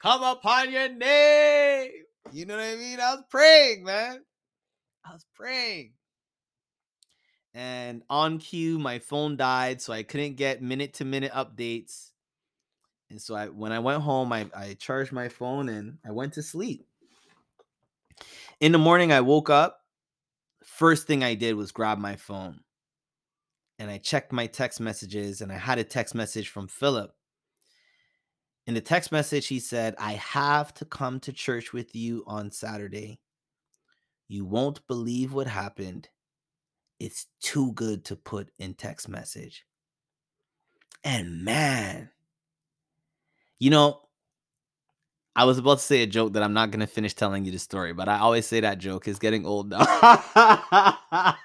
come 0.00 0.22
upon 0.22 0.70
your 0.70 0.90
name. 0.90 2.03
You 2.32 2.46
know 2.46 2.56
what 2.56 2.64
I 2.64 2.76
mean? 2.76 3.00
I 3.00 3.14
was 3.14 3.24
praying, 3.30 3.84
man. 3.84 4.20
I 5.04 5.12
was 5.12 5.24
praying. 5.34 5.92
And 7.52 8.02
on 8.10 8.38
cue, 8.38 8.78
my 8.78 8.98
phone 8.98 9.36
died, 9.36 9.80
so 9.80 9.92
I 9.92 10.02
couldn't 10.02 10.34
get 10.34 10.60
minute 10.60 10.94
to 10.94 11.04
minute 11.04 11.32
updates. 11.32 12.10
And 13.10 13.20
so 13.20 13.34
I 13.36 13.48
when 13.48 13.70
I 13.70 13.78
went 13.78 14.02
home, 14.02 14.32
I, 14.32 14.50
I 14.56 14.74
charged 14.74 15.12
my 15.12 15.28
phone 15.28 15.68
and 15.68 15.98
I 16.04 16.10
went 16.10 16.32
to 16.34 16.42
sleep. 16.42 16.86
In 18.60 18.72
the 18.72 18.78
morning, 18.78 19.12
I 19.12 19.20
woke 19.20 19.50
up 19.50 19.80
first 20.64 21.06
thing 21.06 21.22
I 21.22 21.34
did 21.34 21.54
was 21.54 21.70
grab 21.70 21.98
my 21.98 22.16
phone 22.16 22.60
and 23.78 23.90
I 23.90 23.98
checked 23.98 24.32
my 24.32 24.46
text 24.46 24.80
messages 24.80 25.40
and 25.40 25.52
I 25.52 25.56
had 25.56 25.78
a 25.78 25.84
text 25.84 26.14
message 26.14 26.48
from 26.48 26.66
Philip. 26.66 27.14
In 28.66 28.74
the 28.74 28.80
text 28.80 29.12
message, 29.12 29.46
he 29.46 29.60
said, 29.60 29.94
I 29.98 30.12
have 30.12 30.72
to 30.74 30.84
come 30.86 31.20
to 31.20 31.32
church 31.32 31.72
with 31.72 31.94
you 31.94 32.24
on 32.26 32.50
Saturday. 32.50 33.20
You 34.28 34.46
won't 34.46 34.86
believe 34.86 35.34
what 35.34 35.46
happened. 35.46 36.08
It's 36.98 37.26
too 37.42 37.72
good 37.72 38.06
to 38.06 38.16
put 38.16 38.50
in 38.58 38.74
text 38.74 39.08
message. 39.08 39.66
And 41.02 41.44
man, 41.44 42.08
you 43.58 43.68
know, 43.68 44.00
I 45.36 45.44
was 45.44 45.58
about 45.58 45.78
to 45.78 45.84
say 45.84 46.02
a 46.02 46.06
joke 46.06 46.32
that 46.32 46.42
I'm 46.42 46.54
not 46.54 46.70
gonna 46.70 46.86
finish 46.86 47.12
telling 47.12 47.44
you 47.44 47.52
the 47.52 47.58
story, 47.58 47.92
but 47.92 48.08
I 48.08 48.20
always 48.20 48.46
say 48.46 48.60
that 48.60 48.78
joke 48.78 49.08
is 49.08 49.18
getting 49.18 49.44
old 49.44 49.68
now. 49.68 49.80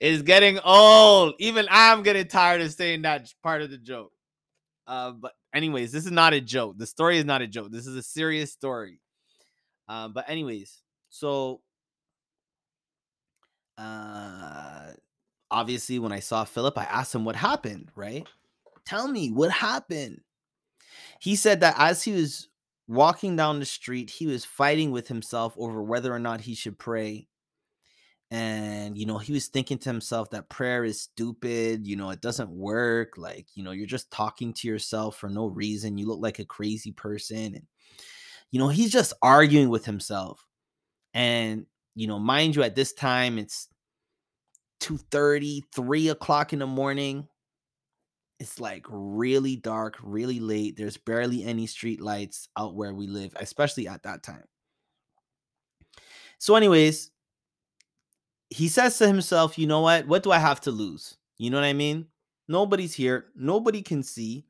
it's 0.00 0.22
getting 0.22 0.60
old. 0.60 1.34
Even 1.40 1.66
I'm 1.70 2.04
getting 2.04 2.28
tired 2.28 2.60
of 2.60 2.72
saying 2.72 3.02
that 3.02 3.32
part 3.42 3.62
of 3.62 3.70
the 3.70 3.78
joke. 3.78 4.12
Uh, 4.86 5.12
but 5.12 5.32
anyways, 5.54 5.92
this 5.92 6.04
is 6.04 6.12
not 6.12 6.34
a 6.34 6.40
joke. 6.40 6.76
The 6.76 6.86
story 6.86 7.18
is 7.18 7.24
not 7.24 7.42
a 7.42 7.46
joke. 7.46 7.70
This 7.70 7.86
is 7.86 7.96
a 7.96 8.02
serious 8.02 8.52
story. 8.52 9.00
Uh, 9.88 10.08
but 10.08 10.28
anyways, 10.28 10.82
so 11.10 11.60
uh, 13.78 14.92
obviously 15.50 15.98
when 15.98 16.12
I 16.12 16.20
saw 16.20 16.44
Philip, 16.44 16.76
I 16.78 16.84
asked 16.84 17.14
him 17.14 17.24
what 17.24 17.36
happened. 17.36 17.90
Right? 17.94 18.26
Tell 18.84 19.08
me 19.08 19.30
what 19.30 19.50
happened. 19.50 20.20
He 21.20 21.36
said 21.36 21.60
that 21.60 21.76
as 21.78 22.02
he 22.02 22.12
was 22.12 22.48
walking 22.86 23.36
down 23.36 23.58
the 23.58 23.64
street, 23.64 24.10
he 24.10 24.26
was 24.26 24.44
fighting 24.44 24.90
with 24.90 25.08
himself 25.08 25.54
over 25.56 25.82
whether 25.82 26.12
or 26.12 26.18
not 26.18 26.42
he 26.42 26.54
should 26.54 26.78
pray. 26.78 27.28
And, 28.34 28.98
you 28.98 29.06
know, 29.06 29.18
he 29.18 29.32
was 29.32 29.46
thinking 29.46 29.78
to 29.78 29.88
himself 29.88 30.30
that 30.30 30.48
prayer 30.48 30.84
is 30.84 31.00
stupid. 31.00 31.86
You 31.86 31.94
know, 31.94 32.10
it 32.10 32.20
doesn't 32.20 32.50
work. 32.50 33.12
Like, 33.16 33.46
you 33.54 33.62
know, 33.62 33.70
you're 33.70 33.86
just 33.86 34.10
talking 34.10 34.52
to 34.54 34.66
yourself 34.66 35.16
for 35.16 35.28
no 35.28 35.46
reason. 35.46 35.98
You 35.98 36.08
look 36.08 36.20
like 36.20 36.40
a 36.40 36.44
crazy 36.44 36.90
person. 36.90 37.54
And, 37.54 37.62
you 38.50 38.58
know, 38.58 38.68
he's 38.68 38.90
just 38.90 39.12
arguing 39.22 39.68
with 39.68 39.84
himself. 39.84 40.44
And, 41.12 41.66
you 41.94 42.08
know, 42.08 42.18
mind 42.18 42.56
you, 42.56 42.64
at 42.64 42.74
this 42.74 42.92
time, 42.92 43.38
it's 43.38 43.68
2 44.80 44.98
30, 45.12 45.62
3 45.72 46.08
o'clock 46.08 46.52
in 46.52 46.58
the 46.58 46.66
morning 46.66 47.28
it's 48.40 48.58
like 48.58 48.84
really 48.88 49.56
dark, 49.56 49.96
really 50.02 50.40
late. 50.40 50.76
There's 50.76 50.96
barely 50.96 51.44
any 51.44 51.66
street 51.66 52.00
lights 52.00 52.48
out 52.58 52.74
where 52.74 52.92
we 52.92 53.06
live, 53.06 53.32
especially 53.36 53.86
at 53.86 54.02
that 54.02 54.24
time. 54.24 54.44
So, 56.38 56.56
anyways, 56.56 57.10
he 58.54 58.68
says 58.68 58.96
to 58.98 59.06
himself, 59.08 59.58
you 59.58 59.66
know 59.66 59.80
what? 59.80 60.06
What 60.06 60.22
do 60.22 60.30
I 60.30 60.38
have 60.38 60.60
to 60.60 60.70
lose? 60.70 61.16
You 61.38 61.50
know 61.50 61.56
what 61.56 61.66
I 61.66 61.72
mean? 61.72 62.06
Nobody's 62.46 62.94
here. 62.94 63.26
Nobody 63.34 63.82
can 63.82 64.04
see. 64.04 64.46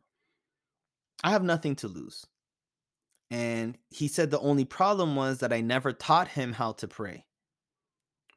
I 1.23 1.31
have 1.31 1.43
nothing 1.43 1.75
to 1.77 1.89
lose. 1.89 2.27
And 3.31 3.79
he 3.89 4.09
said 4.09 4.31
the 4.31 4.41
only 4.41 4.67
problem 4.67 5.17
was 5.17 5.39
that 5.39 5.55
I 5.55 5.63
never 5.63 5.95
taught 5.95 6.29
him 6.29 6.53
how 6.53 6.73
to 6.73 6.87
pray. 6.87 7.25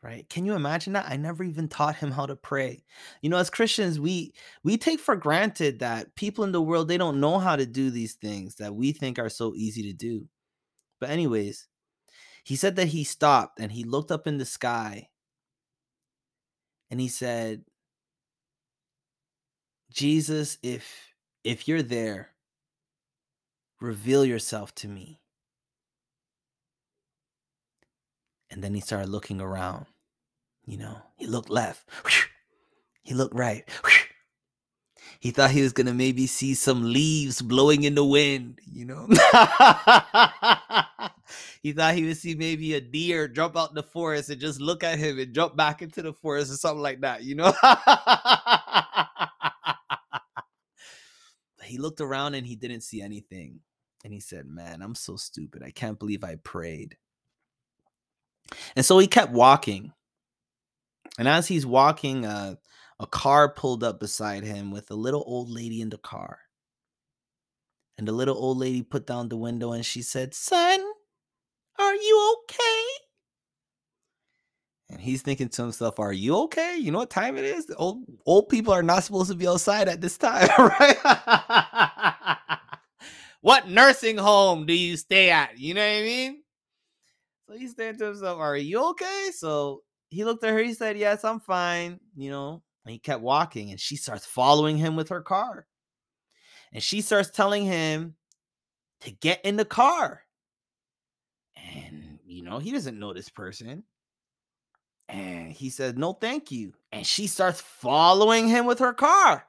Right? 0.02 0.30
Can 0.30 0.46
you 0.46 0.54
imagine 0.54 0.94
that? 0.94 1.10
I 1.10 1.18
never 1.18 1.44
even 1.44 1.68
taught 1.68 1.98
him 1.98 2.12
how 2.12 2.28
to 2.28 2.38
pray. 2.38 2.86
You 3.22 3.30
know, 3.30 3.36
as 3.36 3.50
Christians, 3.50 4.00
we 4.00 4.34
we 4.64 4.78
take 4.78 5.02
for 5.02 5.18
granted 5.18 5.80
that 5.80 6.16
people 6.16 6.46
in 6.46 6.54
the 6.54 6.62
world 6.62 6.88
they 6.88 6.98
don't 6.98 7.20
know 7.20 7.40
how 7.40 7.58
to 7.58 7.66
do 7.66 7.90
these 7.90 8.14
things 8.14 8.56
that 8.56 8.74
we 8.74 8.94
think 8.94 9.20
are 9.20 9.28
so 9.28 9.54
easy 9.54 9.84
to 9.84 9.92
do. 9.92 10.30
But 11.02 11.10
anyways, 11.10 11.68
he 12.46 12.56
said 12.56 12.78
that 12.78 12.88
he 12.88 13.04
stopped 13.04 13.60
and 13.60 13.74
he 13.74 13.84
looked 13.84 14.12
up 14.12 14.28
in 14.28 14.38
the 14.38 14.46
sky 14.46 15.10
and 16.90 17.00
he 17.00 17.08
said, 17.08 17.66
"Jesus, 19.90 20.58
if 20.64 21.14
if 21.44 21.68
you're 21.68 21.84
there, 21.84 22.32
reveal 23.80 24.26
yourself 24.26 24.74
to 24.76 24.88
me." 24.88 25.20
And 28.50 28.64
then 28.64 28.74
he 28.74 28.82
started 28.82 29.10
looking 29.10 29.42
around. 29.42 29.88
You 30.66 30.78
know, 30.78 31.02
he 31.16 31.28
looked 31.28 31.50
left. 31.50 31.90
He 33.04 33.14
looked 33.14 33.34
right. 33.36 33.64
He 35.20 35.32
thought 35.32 35.52
he 35.52 35.62
was 35.62 35.74
to 35.74 35.94
maybe 35.94 36.28
see 36.28 36.54
some 36.54 36.94
leaves 36.94 37.42
blowing 37.42 37.84
in 37.84 37.96
the 37.96 38.06
wind, 38.06 38.60
you 38.72 38.86
know? 38.86 39.08
he 41.62 41.74
thought 41.74 41.96
he 41.96 42.06
would 42.06 42.18
see 42.18 42.36
maybe 42.36 42.76
a 42.76 42.82
deer 42.82 43.28
jump 43.28 43.58
out 43.58 43.74
the 43.74 43.84
forest 43.84 44.30
and 44.30 44.40
just 44.40 44.62
look 44.62 44.84
at 44.84 45.00
him 45.00 45.20
and 45.20 45.34
jump 45.34 45.56
back 45.56 45.82
into 45.82 46.02
the 46.02 46.14
forest 46.14 46.52
or 46.52 46.56
something 46.56 46.82
like 46.82 47.02
that, 47.02 47.24
you 47.24 47.36
know? 47.36 47.54
he 51.64 51.78
looked 51.78 52.02
around 52.02 52.36
and 52.36 52.48
he 52.48 52.56
didn't 52.56 52.82
see 52.82 53.02
anything. 53.02 53.60
And 54.04 54.14
he 54.14 54.20
said, 54.20 54.46
Man, 54.46 54.82
I'm 54.82 54.96
so 54.96 55.16
stupid. 55.16 55.64
I 55.64 55.72
can't 55.72 56.00
believe 56.00 56.24
I 56.24 56.36
prayed. 56.36 56.98
And 58.76 58.86
so 58.86 59.00
he 59.00 59.08
kept 59.08 59.34
walking. 59.34 59.92
And 61.20 61.28
as 61.28 61.48
he's 61.48 61.66
walking, 61.66 62.26
uh, 62.26 62.56
a 63.00 63.08
car 63.08 63.50
pulled 63.50 63.84
up 63.84 64.00
beside 64.00 64.44
him 64.44 64.72
with 64.72 64.90
a 64.92 64.96
little 64.96 65.24
old 65.28 65.50
lady 65.50 65.82
in 65.82 65.90
the 65.90 65.98
car. 65.98 66.40
And 67.98 68.08
the 68.08 68.12
little 68.12 68.38
old 68.38 68.58
lady 68.58 68.84
put 68.84 69.08
down 69.08 69.30
the 69.30 69.38
window 69.38 69.72
and 69.72 69.86
she 69.86 70.02
said, 70.02 70.34
Son, 70.34 70.80
are 71.80 71.96
you 71.96 72.38
okay? 72.44 72.84
And 74.90 75.02
he's 75.02 75.22
thinking 75.22 75.50
to 75.50 75.62
himself, 75.64 76.00
Are 76.00 76.14
you 76.14 76.36
okay? 76.44 76.78
You 76.78 76.92
know 76.92 77.00
what 77.00 77.10
time 77.10 77.38
it 77.38 77.46
is? 77.46 77.72
Old 77.78 78.04
old 78.26 78.50
people 78.50 78.74
are 78.74 78.84
not 78.84 79.04
supposed 79.04 79.30
to 79.30 79.36
be 79.36 79.48
outside 79.48 79.90
at 79.90 80.02
this 80.02 80.18
time, 80.18 80.48
right? 80.58 80.98
what 83.42 83.68
nursing 83.68 84.18
home 84.18 84.66
do 84.66 84.74
you 84.74 84.96
stay 84.96 85.30
at? 85.30 85.58
You 85.58 85.74
know 85.74 85.82
what 85.82 86.00
I 86.00 86.02
mean? 86.02 86.44
So 87.50 87.58
he's 87.58 87.76
saying 87.76 87.98
to 87.98 88.06
himself, 88.06 88.40
Are 88.40 88.56
you 88.56 88.90
okay? 88.92 89.30
So 89.36 89.82
he 90.10 90.24
looked 90.24 90.44
at 90.44 90.54
her, 90.54 90.60
he 90.60 90.74
said, 90.74 90.98
Yes, 90.98 91.26
I'm 91.26 91.40
fine. 91.42 92.00
You 92.16 92.30
know, 92.32 92.64
and 92.88 92.94
he 92.94 93.00
kept 93.00 93.22
walking, 93.22 93.72
and 93.72 93.80
she 93.82 93.98
starts 93.98 94.26
following 94.26 94.78
him 94.78 94.96
with 94.96 95.10
her 95.10 95.20
car. 95.20 95.68
And 96.72 96.82
she 96.82 97.02
starts 97.02 97.30
telling 97.30 97.66
him 97.66 98.16
to 99.02 99.12
get 99.12 99.44
in 99.44 99.58
the 99.58 99.66
car. 99.66 100.22
And, 101.76 102.20
you 102.26 102.44
know, 102.44 102.60
he 102.60 102.72
doesn't 102.72 102.98
know 102.98 103.14
this 103.14 103.28
person. 103.28 103.84
And 105.10 105.52
he 105.52 105.70
says, 105.70 105.96
No, 105.98 106.14
thank 106.14 106.50
you. 106.50 106.76
And 106.94 107.06
she 107.06 107.28
starts 107.28 107.60
following 107.60 108.48
him 108.48 108.66
with 108.66 108.80
her 108.80 108.94
car. 108.94 109.46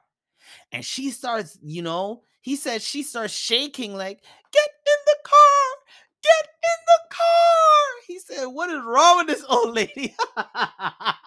And 0.73 0.83
she 0.83 1.09
starts, 1.09 1.57
you 1.63 1.81
know, 1.81 2.23
he 2.41 2.57
says 2.57 2.83
she 2.83 3.03
starts 3.03 3.33
shaking, 3.33 3.95
like, 3.95 4.21
Get 4.51 4.69
in 4.85 4.99
the 5.05 5.17
car, 5.23 5.39
get 6.23 6.45
in 6.45 6.85
the 6.87 7.15
car. 7.15 8.03
He 8.05 8.19
said, 8.19 8.45
What 8.47 8.69
is 8.69 8.83
wrong 8.83 9.19
with 9.19 9.27
this 9.27 9.45
old 9.47 9.75
lady? 9.75 10.13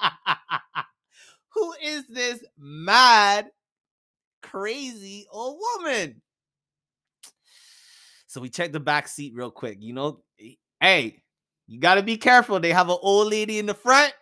Is 1.82 2.06
this 2.08 2.42
mad, 2.58 3.48
crazy 4.42 5.26
old 5.30 5.60
woman? 5.60 6.22
So 8.26 8.40
we 8.40 8.48
check 8.48 8.72
the 8.72 8.80
back 8.80 9.08
seat 9.08 9.34
real 9.34 9.50
quick. 9.50 9.78
You 9.80 9.92
know, 9.92 10.22
eh, 10.40 10.54
hey, 10.80 11.22
you 11.66 11.80
got 11.80 11.96
to 11.96 12.02
be 12.02 12.16
careful. 12.16 12.58
They 12.60 12.72
have 12.72 12.88
an 12.88 12.96
old 13.00 13.30
lady 13.30 13.58
in 13.58 13.66
the 13.66 13.74
front, 13.74 14.14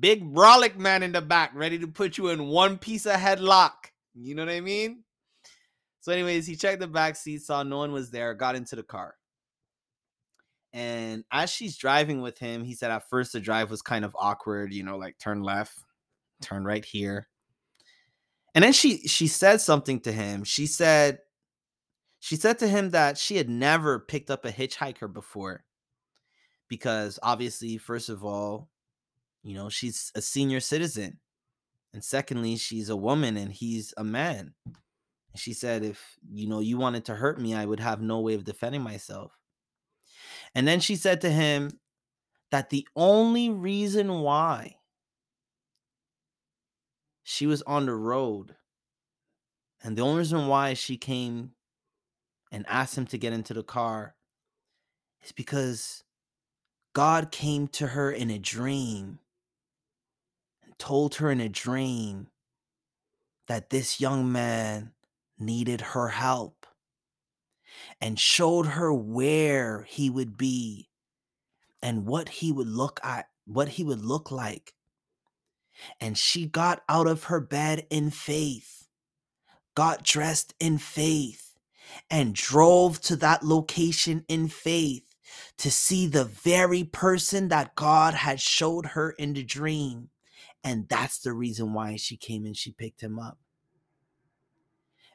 big 0.00 0.34
brolic 0.34 0.76
man 0.76 1.02
in 1.02 1.12
the 1.12 1.20
back, 1.20 1.52
ready 1.54 1.78
to 1.78 1.86
put 1.86 2.18
you 2.18 2.28
in 2.28 2.46
one 2.46 2.78
piece 2.78 3.06
of 3.06 3.12
headlock. 3.12 3.72
You 4.14 4.34
know 4.34 4.44
what 4.44 4.54
I 4.54 4.60
mean? 4.60 5.04
So, 6.00 6.12
anyways, 6.12 6.46
he 6.46 6.56
checked 6.56 6.80
the 6.80 6.86
back 6.86 7.16
seat, 7.16 7.42
saw 7.42 7.62
no 7.62 7.78
one 7.78 7.92
was 7.92 8.10
there, 8.10 8.32
got 8.34 8.56
into 8.56 8.76
the 8.76 8.82
car. 8.82 9.14
And 10.72 11.24
as 11.32 11.50
she's 11.50 11.76
driving 11.76 12.20
with 12.20 12.38
him, 12.38 12.64
he 12.64 12.74
said 12.74 12.90
at 12.90 13.08
first 13.08 13.32
the 13.32 13.40
drive 13.40 13.70
was 13.70 13.82
kind 13.82 14.04
of 14.04 14.16
awkward, 14.18 14.72
you 14.72 14.82
know, 14.82 14.96
like 14.96 15.18
turn 15.18 15.42
left, 15.42 15.78
turn 16.40 16.64
right 16.64 16.84
here. 16.84 17.28
And 18.54 18.64
then 18.64 18.72
she 18.72 18.98
she 19.06 19.26
said 19.26 19.60
something 19.60 20.00
to 20.00 20.12
him. 20.12 20.44
She 20.44 20.66
said 20.66 21.18
she 22.20 22.36
said 22.36 22.58
to 22.58 22.68
him 22.68 22.90
that 22.90 23.18
she 23.18 23.36
had 23.36 23.48
never 23.48 24.00
picked 24.00 24.30
up 24.30 24.44
a 24.44 24.50
hitchhiker 24.50 25.12
before 25.12 25.64
because 26.68 27.18
obviously 27.22 27.78
first 27.78 28.08
of 28.08 28.24
all, 28.24 28.68
you 29.42 29.54
know, 29.54 29.68
she's 29.68 30.10
a 30.14 30.22
senior 30.22 30.60
citizen. 30.60 31.18
And 31.94 32.04
secondly, 32.04 32.56
she's 32.56 32.90
a 32.90 32.96
woman 32.96 33.36
and 33.36 33.52
he's 33.52 33.94
a 33.96 34.04
man. 34.04 34.54
She 35.36 35.52
said 35.52 35.84
if, 35.84 36.18
you 36.30 36.48
know, 36.48 36.60
you 36.60 36.76
wanted 36.76 37.04
to 37.06 37.14
hurt 37.14 37.40
me, 37.40 37.54
I 37.54 37.64
would 37.64 37.80
have 37.80 38.00
no 38.00 38.20
way 38.20 38.34
of 38.34 38.44
defending 38.44 38.82
myself. 38.82 39.32
And 40.54 40.66
then 40.66 40.80
she 40.80 40.96
said 40.96 41.20
to 41.20 41.30
him 41.30 41.78
that 42.50 42.70
the 42.70 42.86
only 42.96 43.50
reason 43.50 44.20
why 44.20 44.77
she 47.30 47.46
was 47.46 47.60
on 47.66 47.84
the 47.84 47.94
road 47.94 48.56
and 49.82 49.98
the 49.98 50.02
only 50.02 50.20
reason 50.20 50.46
why 50.46 50.72
she 50.72 50.96
came 50.96 51.50
and 52.50 52.64
asked 52.66 52.96
him 52.96 53.04
to 53.04 53.18
get 53.18 53.34
into 53.34 53.52
the 53.52 53.62
car 53.62 54.14
is 55.22 55.30
because 55.32 56.04
God 56.94 57.30
came 57.30 57.68
to 57.68 57.88
her 57.88 58.10
in 58.10 58.30
a 58.30 58.38
dream 58.38 59.18
and 60.64 60.78
told 60.78 61.16
her 61.16 61.30
in 61.30 61.38
a 61.38 61.50
dream 61.50 62.28
that 63.46 63.68
this 63.68 64.00
young 64.00 64.32
man 64.32 64.92
needed 65.38 65.82
her 65.82 66.08
help 66.08 66.66
and 68.00 68.18
showed 68.18 68.64
her 68.64 68.90
where 68.90 69.82
he 69.82 70.08
would 70.08 70.38
be 70.38 70.88
and 71.82 72.06
what 72.06 72.30
he 72.30 72.52
would 72.52 72.68
look 72.68 72.98
at 73.04 73.26
what 73.44 73.68
he 73.68 73.84
would 73.84 74.00
look 74.02 74.30
like 74.30 74.72
and 76.00 76.16
she 76.18 76.46
got 76.46 76.82
out 76.88 77.06
of 77.06 77.24
her 77.24 77.40
bed 77.40 77.86
in 77.90 78.10
faith 78.10 78.78
got 79.78 80.02
dressed 80.02 80.54
in 80.58 80.76
faith 80.76 81.54
and 82.10 82.34
drove 82.34 83.00
to 83.00 83.14
that 83.14 83.44
location 83.44 84.24
in 84.26 84.48
faith 84.48 85.14
to 85.56 85.70
see 85.70 86.08
the 86.08 86.24
very 86.24 86.82
person 86.82 87.46
that 87.46 87.76
God 87.76 88.12
had 88.12 88.40
showed 88.40 88.86
her 88.86 89.12
in 89.12 89.34
the 89.34 89.44
dream. 89.44 90.10
And 90.64 90.88
that's 90.88 91.20
the 91.20 91.32
reason 91.32 91.74
why 91.74 91.94
she 91.94 92.16
came 92.16 92.44
and 92.44 92.56
she 92.56 92.72
picked 92.72 93.00
him 93.00 93.20
up. 93.20 93.38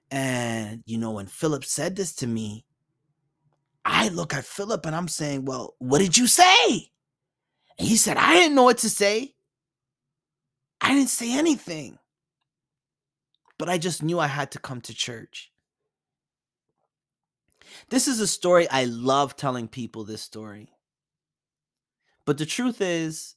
And, 0.09 0.81
you 0.85 0.97
know, 0.97 1.11
when 1.11 1.27
Philip 1.27 1.65
said 1.65 1.97
this 1.97 2.15
to 2.15 2.27
me, 2.27 2.65
I 3.83 4.07
look 4.07 4.33
at 4.33 4.45
Philip 4.45 4.85
and 4.85 4.95
I'm 4.95 5.09
saying, 5.09 5.43
Well, 5.43 5.75
what 5.79 5.99
did 5.99 6.17
you 6.17 6.27
say? 6.27 6.89
And 7.77 7.85
he 7.85 7.97
said, 7.97 8.15
I 8.15 8.35
didn't 8.35 8.55
know 8.55 8.63
what 8.63 8.77
to 8.77 8.89
say. 8.89 9.32
I 10.83 10.89
didn't 10.93 11.09
say 11.09 11.33
anything. 11.33 11.97
But 13.57 13.69
I 13.69 13.77
just 13.77 14.03
knew 14.03 14.19
I 14.19 14.27
had 14.27 14.51
to 14.51 14.59
come 14.59 14.81
to 14.81 14.93
church. 14.93 15.51
This 17.89 18.07
is 18.07 18.19
a 18.19 18.27
story 18.27 18.69
I 18.69 18.85
love 18.85 19.35
telling 19.35 19.67
people 19.67 20.03
this 20.03 20.21
story. 20.21 20.69
But 22.25 22.37
the 22.37 22.45
truth 22.45 22.81
is, 22.81 23.35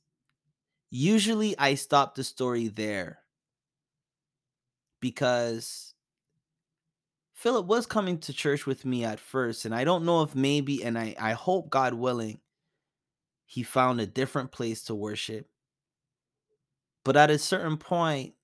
usually 0.90 1.56
I 1.58 1.74
stop 1.74 2.14
the 2.14 2.24
story 2.24 2.68
there 2.68 3.20
because 5.00 5.94
Philip 7.34 7.66
was 7.66 7.86
coming 7.86 8.18
to 8.20 8.32
church 8.32 8.66
with 8.66 8.84
me 8.84 9.04
at 9.04 9.20
first, 9.20 9.64
and 9.64 9.74
I 9.74 9.84
don't 9.84 10.04
know 10.04 10.22
if 10.22 10.34
maybe, 10.34 10.82
and 10.82 10.98
I, 10.98 11.14
I 11.20 11.32
hope 11.32 11.70
God 11.70 11.94
willing, 11.94 12.40
he 13.44 13.62
found 13.62 14.00
a 14.00 14.06
different 14.06 14.50
place 14.50 14.82
to 14.84 14.94
worship. 14.94 15.48
But 17.06 17.16
at 17.16 17.30
a 17.30 17.38
certain 17.38 17.76
point, 17.76 18.34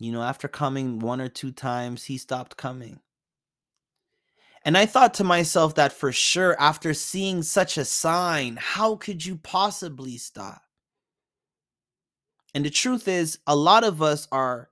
you 0.00 0.10
know, 0.10 0.20
after 0.20 0.48
coming 0.48 0.98
one 0.98 1.20
or 1.20 1.28
two 1.28 1.52
times, 1.52 2.02
he 2.02 2.18
stopped 2.18 2.56
coming. 2.56 2.98
And 4.64 4.76
I 4.76 4.84
thought 4.84 5.14
to 5.14 5.24
myself 5.24 5.76
that 5.76 5.92
for 5.92 6.10
sure, 6.10 6.60
after 6.60 6.92
seeing 6.92 7.44
such 7.44 7.78
a 7.78 7.84
sign, 7.84 8.58
how 8.60 8.96
could 8.96 9.24
you 9.24 9.36
possibly 9.36 10.16
stop? 10.16 10.60
And 12.52 12.64
the 12.64 12.70
truth 12.70 13.06
is, 13.06 13.38
a 13.46 13.54
lot 13.54 13.84
of 13.84 14.02
us 14.02 14.26
are 14.32 14.68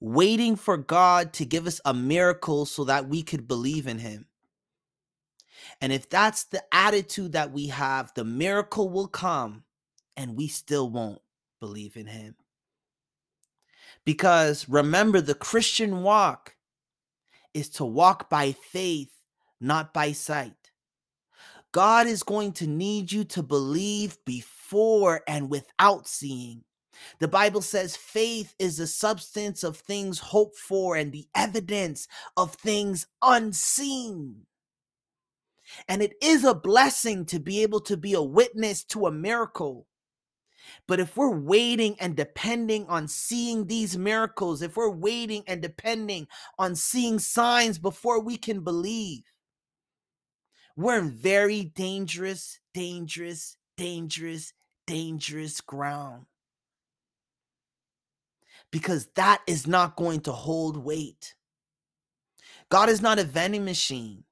waiting 0.00 0.56
for 0.56 0.78
God 0.78 1.34
to 1.34 1.44
give 1.44 1.66
us 1.66 1.78
a 1.84 1.92
miracle 1.92 2.64
so 2.64 2.84
that 2.84 3.06
we 3.06 3.22
could 3.22 3.46
believe 3.46 3.86
in 3.86 3.98
Him. 3.98 4.24
And 5.82 5.92
if 5.92 6.08
that's 6.08 6.44
the 6.44 6.62
attitude 6.72 7.32
that 7.32 7.52
we 7.52 7.66
have, 7.66 8.14
the 8.14 8.24
miracle 8.24 8.88
will 8.88 9.08
come 9.08 9.64
and 10.16 10.38
we 10.38 10.48
still 10.48 10.88
won't 10.88 11.20
believe 11.60 11.96
in 11.96 12.06
Him. 12.06 12.34
Because 14.04 14.68
remember, 14.68 15.20
the 15.20 15.34
Christian 15.34 16.02
walk 16.02 16.56
is 17.54 17.68
to 17.70 17.84
walk 17.84 18.30
by 18.30 18.52
faith, 18.52 19.12
not 19.60 19.92
by 19.92 20.12
sight. 20.12 20.52
God 21.72 22.06
is 22.06 22.22
going 22.22 22.52
to 22.52 22.66
need 22.66 23.12
you 23.12 23.24
to 23.24 23.42
believe 23.42 24.16
before 24.24 25.22
and 25.28 25.50
without 25.50 26.06
seeing. 26.06 26.64
The 27.18 27.28
Bible 27.28 27.62
says 27.62 27.96
faith 27.96 28.54
is 28.58 28.78
the 28.78 28.86
substance 28.86 29.62
of 29.62 29.76
things 29.76 30.18
hoped 30.18 30.56
for 30.56 30.96
and 30.96 31.12
the 31.12 31.26
evidence 31.34 32.08
of 32.36 32.54
things 32.54 33.06
unseen. 33.22 34.46
And 35.88 36.02
it 36.02 36.14
is 36.22 36.44
a 36.44 36.54
blessing 36.54 37.26
to 37.26 37.38
be 37.38 37.62
able 37.62 37.80
to 37.80 37.96
be 37.96 38.14
a 38.14 38.22
witness 38.22 38.84
to 38.84 39.06
a 39.06 39.12
miracle. 39.12 39.87
But 40.86 41.00
if 41.00 41.16
we're 41.16 41.36
waiting 41.36 41.96
and 42.00 42.16
depending 42.16 42.86
on 42.86 43.08
seeing 43.08 43.66
these 43.66 43.96
miracles, 43.96 44.62
if 44.62 44.76
we're 44.76 44.90
waiting 44.90 45.44
and 45.46 45.60
depending 45.60 46.26
on 46.58 46.74
seeing 46.74 47.18
signs 47.18 47.78
before 47.78 48.20
we 48.20 48.36
can 48.36 48.60
believe, 48.60 49.22
we're 50.76 50.98
in 50.98 51.10
very 51.10 51.64
dangerous, 51.64 52.60
dangerous, 52.72 53.56
dangerous, 53.76 54.52
dangerous 54.86 55.60
ground. 55.60 56.26
Because 58.70 59.06
that 59.14 59.42
is 59.46 59.66
not 59.66 59.96
going 59.96 60.20
to 60.20 60.32
hold 60.32 60.76
weight. 60.76 61.34
God 62.68 62.88
is 62.88 63.00
not 63.00 63.18
a 63.18 63.24
vending 63.24 63.64
machine. 63.64 64.24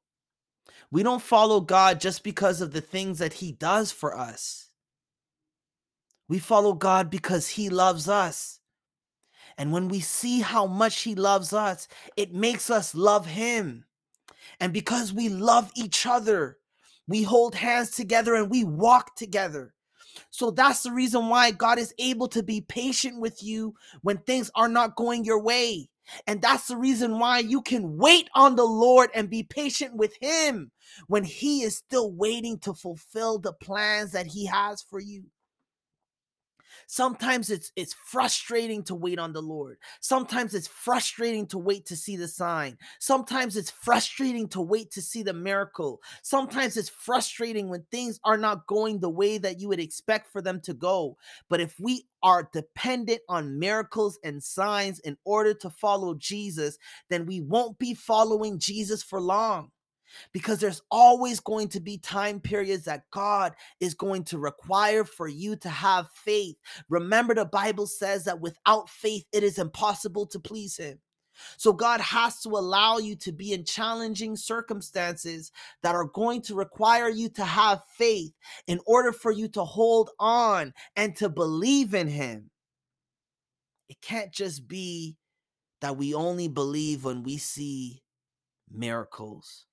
We 0.90 1.02
don't 1.02 1.22
follow 1.22 1.60
God 1.60 2.00
just 2.00 2.22
because 2.22 2.60
of 2.60 2.72
the 2.72 2.80
things 2.80 3.18
that 3.18 3.32
He 3.32 3.52
does 3.52 3.90
for 3.90 4.16
us. 4.16 4.65
We 6.28 6.38
follow 6.38 6.72
God 6.72 7.10
because 7.10 7.48
He 7.48 7.68
loves 7.68 8.08
us. 8.08 8.60
And 9.58 9.72
when 9.72 9.88
we 9.88 10.00
see 10.00 10.40
how 10.40 10.66
much 10.66 11.02
He 11.02 11.14
loves 11.14 11.52
us, 11.52 11.88
it 12.16 12.34
makes 12.34 12.70
us 12.70 12.94
love 12.94 13.26
Him. 13.26 13.84
And 14.60 14.72
because 14.72 15.12
we 15.12 15.28
love 15.28 15.70
each 15.76 16.06
other, 16.06 16.58
we 17.08 17.22
hold 17.22 17.54
hands 17.54 17.90
together 17.90 18.34
and 18.34 18.50
we 18.50 18.64
walk 18.64 19.16
together. 19.16 19.74
So 20.30 20.50
that's 20.50 20.82
the 20.82 20.92
reason 20.92 21.28
why 21.28 21.50
God 21.50 21.78
is 21.78 21.94
able 21.98 22.28
to 22.28 22.42
be 22.42 22.62
patient 22.62 23.20
with 23.20 23.42
you 23.42 23.74
when 24.02 24.18
things 24.18 24.50
are 24.54 24.68
not 24.68 24.96
going 24.96 25.24
your 25.24 25.40
way. 25.40 25.88
And 26.26 26.40
that's 26.40 26.68
the 26.68 26.76
reason 26.76 27.18
why 27.18 27.40
you 27.40 27.60
can 27.62 27.96
wait 27.96 28.28
on 28.34 28.54
the 28.54 28.64
Lord 28.64 29.10
and 29.14 29.28
be 29.28 29.42
patient 29.42 29.94
with 29.96 30.14
Him 30.20 30.70
when 31.08 31.24
He 31.24 31.62
is 31.62 31.76
still 31.76 32.12
waiting 32.12 32.58
to 32.60 32.74
fulfill 32.74 33.38
the 33.38 33.52
plans 33.52 34.12
that 34.12 34.26
He 34.26 34.46
has 34.46 34.82
for 34.82 35.00
you. 35.00 35.24
Sometimes 36.86 37.50
it's 37.50 37.72
it's 37.76 37.94
frustrating 37.94 38.82
to 38.84 38.94
wait 38.94 39.18
on 39.18 39.32
the 39.32 39.42
Lord. 39.42 39.78
Sometimes 40.00 40.54
it's 40.54 40.68
frustrating 40.68 41.46
to 41.48 41.58
wait 41.58 41.86
to 41.86 41.96
see 41.96 42.16
the 42.16 42.28
sign. 42.28 42.78
Sometimes 43.00 43.56
it's 43.56 43.70
frustrating 43.70 44.48
to 44.48 44.60
wait 44.60 44.92
to 44.92 45.02
see 45.02 45.22
the 45.22 45.34
miracle. 45.34 46.00
Sometimes 46.22 46.76
it's 46.76 46.88
frustrating 46.88 47.68
when 47.68 47.84
things 47.90 48.20
are 48.24 48.38
not 48.38 48.66
going 48.66 49.00
the 49.00 49.10
way 49.10 49.38
that 49.38 49.60
you 49.60 49.68
would 49.68 49.80
expect 49.80 50.30
for 50.30 50.40
them 50.40 50.60
to 50.60 50.74
go. 50.74 51.16
But 51.48 51.60
if 51.60 51.74
we 51.80 52.06
are 52.22 52.48
dependent 52.52 53.20
on 53.28 53.58
miracles 53.58 54.18
and 54.22 54.42
signs 54.42 55.00
in 55.00 55.16
order 55.24 55.54
to 55.54 55.70
follow 55.70 56.14
Jesus, 56.14 56.78
then 57.10 57.26
we 57.26 57.40
won't 57.40 57.78
be 57.78 57.94
following 57.94 58.58
Jesus 58.58 59.02
for 59.02 59.20
long 59.20 59.70
because 60.32 60.58
there's 60.60 60.82
always 60.90 61.40
going 61.40 61.68
to 61.68 61.80
be 61.80 61.98
time 61.98 62.40
periods 62.40 62.84
that 62.84 63.04
God 63.10 63.54
is 63.80 63.94
going 63.94 64.24
to 64.24 64.38
require 64.38 65.04
for 65.04 65.28
you 65.28 65.56
to 65.56 65.68
have 65.68 66.10
faith. 66.12 66.56
Remember, 66.88 67.34
the 67.34 67.44
Bible 67.44 67.86
says 67.86 68.24
that 68.24 68.40
without 68.40 68.88
faith, 68.88 69.24
it 69.32 69.42
is 69.42 69.58
impossible 69.58 70.26
to 70.26 70.40
please 70.40 70.76
Him. 70.76 70.98
So, 71.58 71.72
God 71.72 72.00
has 72.00 72.40
to 72.42 72.48
allow 72.50 72.98
you 72.98 73.14
to 73.16 73.32
be 73.32 73.52
in 73.52 73.64
challenging 73.64 74.36
circumstances 74.36 75.52
that 75.82 75.94
are 75.94 76.06
going 76.06 76.42
to 76.42 76.54
require 76.54 77.08
you 77.08 77.28
to 77.30 77.44
have 77.44 77.82
faith 77.96 78.32
in 78.66 78.80
order 78.86 79.12
for 79.12 79.30
you 79.32 79.48
to 79.48 79.64
hold 79.64 80.10
on 80.18 80.72
and 80.96 81.14
to 81.16 81.28
believe 81.28 81.94
in 81.94 82.08
Him. 82.08 82.50
It 83.88 84.00
can't 84.00 84.32
just 84.32 84.66
be 84.66 85.16
that 85.80 85.96
we 85.96 86.14
only 86.14 86.48
believe 86.48 87.04
when 87.04 87.22
we 87.22 87.36
see 87.36 88.02
miracles. 88.70 89.66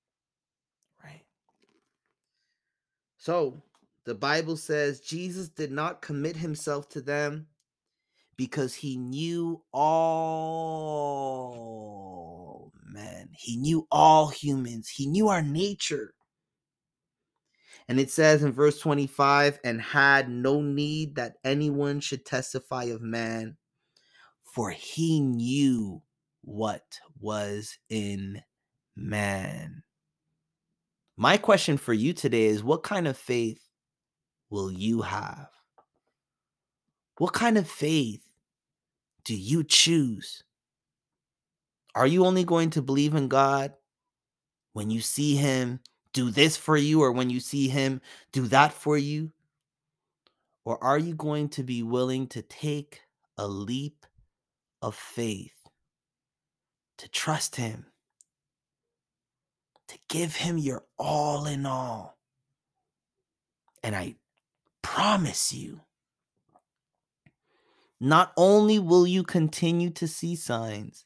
So 3.24 3.64
the 4.04 4.16
Bible 4.16 4.58
says 4.58 5.00
Jesus 5.00 5.48
did 5.48 5.72
not 5.72 6.02
commit 6.02 6.36
himself 6.36 6.90
to 6.90 7.00
them 7.00 7.48
because 8.36 8.74
he 8.74 8.98
knew 8.98 9.64
all 9.72 10.74
men. 12.86 13.30
He 13.32 13.56
knew 13.56 13.88
all 13.90 14.28
humans. 14.28 14.90
He 14.90 15.08
knew 15.08 15.30
our 15.30 15.42
nature. 15.42 16.14
And 17.88 17.98
it 17.98 18.12
says 18.12 18.44
in 18.44 18.52
verse 18.52 18.82
25, 18.82 19.58
and 19.64 19.82
had 19.82 20.28
no 20.28 20.60
need 20.60 21.16
that 21.16 21.36
anyone 21.46 22.02
should 22.02 22.26
testify 22.26 22.84
of 22.88 23.02
man, 23.02 23.56
for 24.44 24.70
he 24.70 25.22
knew 25.22 26.02
what 26.42 27.00
was 27.22 27.78
in 27.90 28.42
man. 28.98 29.82
My 31.16 31.38
question 31.38 31.78
for 31.78 31.94
you 31.94 32.14
today 32.14 32.46
is 32.46 32.64
what 32.64 32.82
kind 32.82 33.08
of 33.08 33.16
faith 33.16 33.62
will 34.50 34.72
you 34.72 35.02
have? 35.02 35.50
What 37.20 37.34
kind 37.34 37.58
of 37.58 37.68
faith 37.70 38.24
do 39.24 39.36
you 39.36 39.64
choose? 39.64 40.44
Are 41.94 42.08
you 42.08 42.26
only 42.26 42.44
going 42.44 42.72
to 42.72 42.82
believe 42.82 43.14
in 43.14 43.28
God 43.28 43.74
when 44.74 44.90
you 44.90 45.02
see 45.02 45.36
Him 45.36 45.80
do 46.14 46.32
this 46.32 46.58
for 46.58 46.76
you 46.76 47.04
or 47.04 47.12
when 47.12 47.30
you 47.30 47.40
see 47.40 47.68
Him 47.68 48.02
do 48.32 48.48
that 48.48 48.74
for 48.74 48.98
you? 48.98 49.32
Or 50.66 50.84
are 50.84 50.98
you 50.98 51.14
going 51.14 51.50
to 51.50 51.64
be 51.64 51.84
willing 51.84 52.26
to 52.28 52.42
take 52.42 53.02
a 53.38 53.48
leap 53.48 54.08
of 54.82 54.96
faith 54.96 55.68
to 56.98 57.08
trust 57.10 57.56
Him? 57.58 57.86
To 59.94 60.00
give 60.10 60.36
him 60.36 60.58
your 60.58 60.84
all 60.98 61.46
in 61.46 61.66
all. 61.66 62.18
And 63.84 63.96
I 63.96 64.16
promise 64.82 65.54
you, 65.54 65.82
not 68.00 68.34
only 68.36 68.80
will 68.80 69.06
you 69.06 69.24
continue 69.24 69.92
to 69.92 70.08
see 70.08 70.36
signs, 70.36 71.06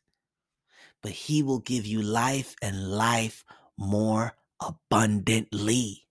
but 1.04 1.12
he 1.12 1.44
will 1.44 1.60
give 1.60 1.86
you 1.86 2.02
life 2.02 2.56
and 2.62 2.92
life 2.92 3.44
more 3.78 4.36
abundantly. 4.62 6.08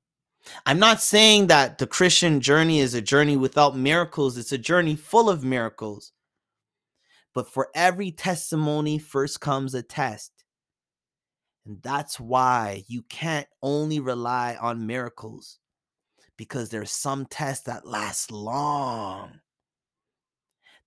I'm 0.64 0.78
not 0.78 1.02
saying 1.02 1.48
that 1.48 1.78
the 1.78 1.88
Christian 1.88 2.40
journey 2.40 2.78
is 2.78 2.94
a 2.94 3.00
journey 3.00 3.36
without 3.36 3.76
miracles, 3.76 4.36
it's 4.36 4.52
a 4.52 4.58
journey 4.58 4.94
full 4.94 5.28
of 5.28 5.42
miracles. 5.42 6.12
But 7.34 7.50
for 7.50 7.68
every 7.74 8.12
testimony, 8.12 8.98
first 8.98 9.40
comes 9.40 9.74
a 9.74 9.82
test. 9.82 10.36
And 11.66 11.83
that's 11.83 12.20
why 12.20 12.85
you 12.87 13.02
can't 13.02 13.48
only 13.61 13.98
rely 13.98 14.57
on 14.61 14.87
miracles 14.87 15.59
because 16.37 16.68
there's 16.68 16.92
some 16.92 17.26
tests 17.26 17.64
that 17.64 17.87
last 17.87 18.31
long. 18.31 19.40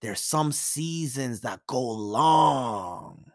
There's 0.02 0.22
some 0.22 0.54
seasons 0.54 1.42
that 1.42 1.68
go 1.68 1.82
long. 1.82 3.26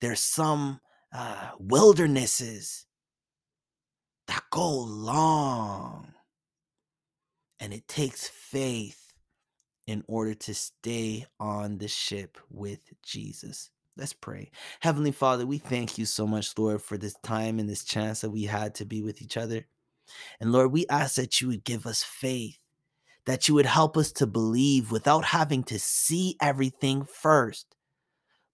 There's 0.00 0.20
some 0.22 0.80
uh, 1.12 1.50
wildernesses 1.58 2.86
that 4.26 4.44
go 4.50 4.70
long. 4.70 6.14
And 7.60 7.74
it 7.74 7.86
takes 7.88 8.26
faith 8.28 9.12
in 9.86 10.04
order 10.06 10.34
to 10.34 10.54
stay 10.54 11.26
on 11.38 11.78
the 11.78 11.88
ship 11.88 12.38
with 12.48 12.92
Jesus. 13.02 13.70
Let's 13.98 14.12
pray. 14.12 14.52
Heavenly 14.78 15.10
Father, 15.10 15.44
we 15.44 15.58
thank 15.58 15.98
you 15.98 16.06
so 16.06 16.24
much, 16.24 16.56
Lord, 16.56 16.80
for 16.80 16.96
this 16.96 17.16
time 17.24 17.58
and 17.58 17.68
this 17.68 17.82
chance 17.82 18.20
that 18.20 18.30
we 18.30 18.44
had 18.44 18.76
to 18.76 18.84
be 18.84 19.02
with 19.02 19.20
each 19.20 19.36
other. 19.36 19.66
And 20.40 20.52
Lord, 20.52 20.70
we 20.70 20.86
ask 20.88 21.16
that 21.16 21.40
you 21.40 21.48
would 21.48 21.64
give 21.64 21.84
us 21.84 22.04
faith, 22.04 22.58
that 23.26 23.48
you 23.48 23.54
would 23.54 23.66
help 23.66 23.96
us 23.96 24.12
to 24.12 24.26
believe 24.26 24.92
without 24.92 25.24
having 25.24 25.64
to 25.64 25.80
see 25.80 26.36
everything 26.40 27.04
first, 27.04 27.74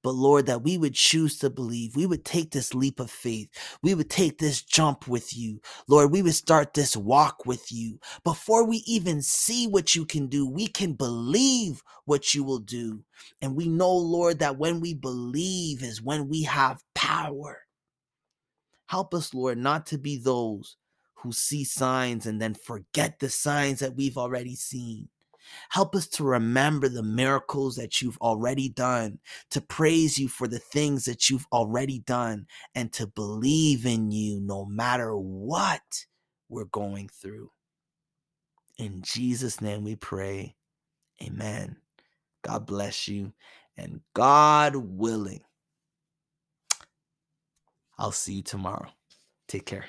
but 0.05 0.15
Lord, 0.15 0.47
that 0.47 0.63
we 0.63 0.79
would 0.79 0.95
choose 0.95 1.39
to 1.41 1.51
believe. 1.51 1.97
We 1.97 2.07
would 2.07 2.27
take 2.27 2.53
this 2.53 2.75
leap 2.75 3.01
of 3.01 3.11
faith. 3.11 3.51
We 3.83 3.97
would 3.97 4.11
take 4.11 4.39
this 4.39 4.63
jump 4.63 5.09
with 5.09 5.37
you. 5.37 5.63
Lord, 5.89 6.13
we 6.13 6.23
would 6.23 6.37
start 6.37 6.75
this 6.75 6.97
walk 6.97 7.47
with 7.47 7.73
you. 7.73 8.01
Before 8.25 8.65
we 8.67 8.85
even 8.87 9.23
see 9.23 9.67
what 9.67 9.97
you 9.97 10.07
can 10.07 10.29
do, 10.29 10.47
we 10.49 10.69
can 10.69 10.95
believe 10.95 11.83
what 12.07 12.35
you 12.35 12.45
will 12.45 12.61
do. 12.61 13.05
And 13.43 13.57
we 13.57 13.69
know, 13.69 13.93
Lord, 13.93 14.41
that 14.41 14.59
when 14.59 14.81
we 14.81 14.95
believe 14.95 15.83
is 15.83 16.03
when 16.03 16.29
we 16.29 16.45
have 16.45 16.85
power. 16.95 17.63
Help 18.89 19.15
us, 19.15 19.35
Lord, 19.35 19.59
not 19.59 19.87
to 19.87 19.99
be 19.99 20.19
those 20.19 20.77
who 21.17 21.33
see 21.33 21.65
signs 21.65 22.27
and 22.27 22.43
then 22.43 22.55
forget 22.55 23.21
the 23.21 23.31
signs 23.31 23.81
that 23.81 23.97
we've 23.97 24.19
already 24.19 24.57
seen. 24.57 25.09
Help 25.71 25.95
us 25.95 26.07
to 26.09 26.25
remember 26.25 26.89
the 26.89 27.03
miracles 27.03 27.77
that 27.77 28.01
you've 28.01 28.19
already 28.19 28.69
done, 28.69 29.19
to 29.51 29.61
praise 29.61 30.19
you 30.19 30.29
for 30.29 30.49
the 30.49 30.59
things 30.59 31.05
that 31.05 31.31
you've 31.31 31.47
already 31.53 32.01
done, 32.01 32.47
and 32.75 32.93
to 32.93 33.07
believe 33.07 33.87
in 33.87 34.11
you 34.11 34.41
no 34.41 34.65
matter 34.65 35.17
what 35.17 36.07
we're 36.49 36.65
going 36.67 37.09
through. 37.09 37.51
In 38.79 39.03
Jesus' 39.03 39.61
name 39.61 39.85
we 39.85 39.97
pray. 39.97 40.57
Amen. 41.23 41.77
God 42.43 42.67
bless 42.67 43.09
you. 43.09 43.33
And 43.77 44.01
God 44.15 44.77
willing, 44.77 45.43
I'll 47.99 48.13
see 48.13 48.35
you 48.35 48.43
tomorrow. 48.43 48.89
Take 49.49 49.67
care. 49.67 49.87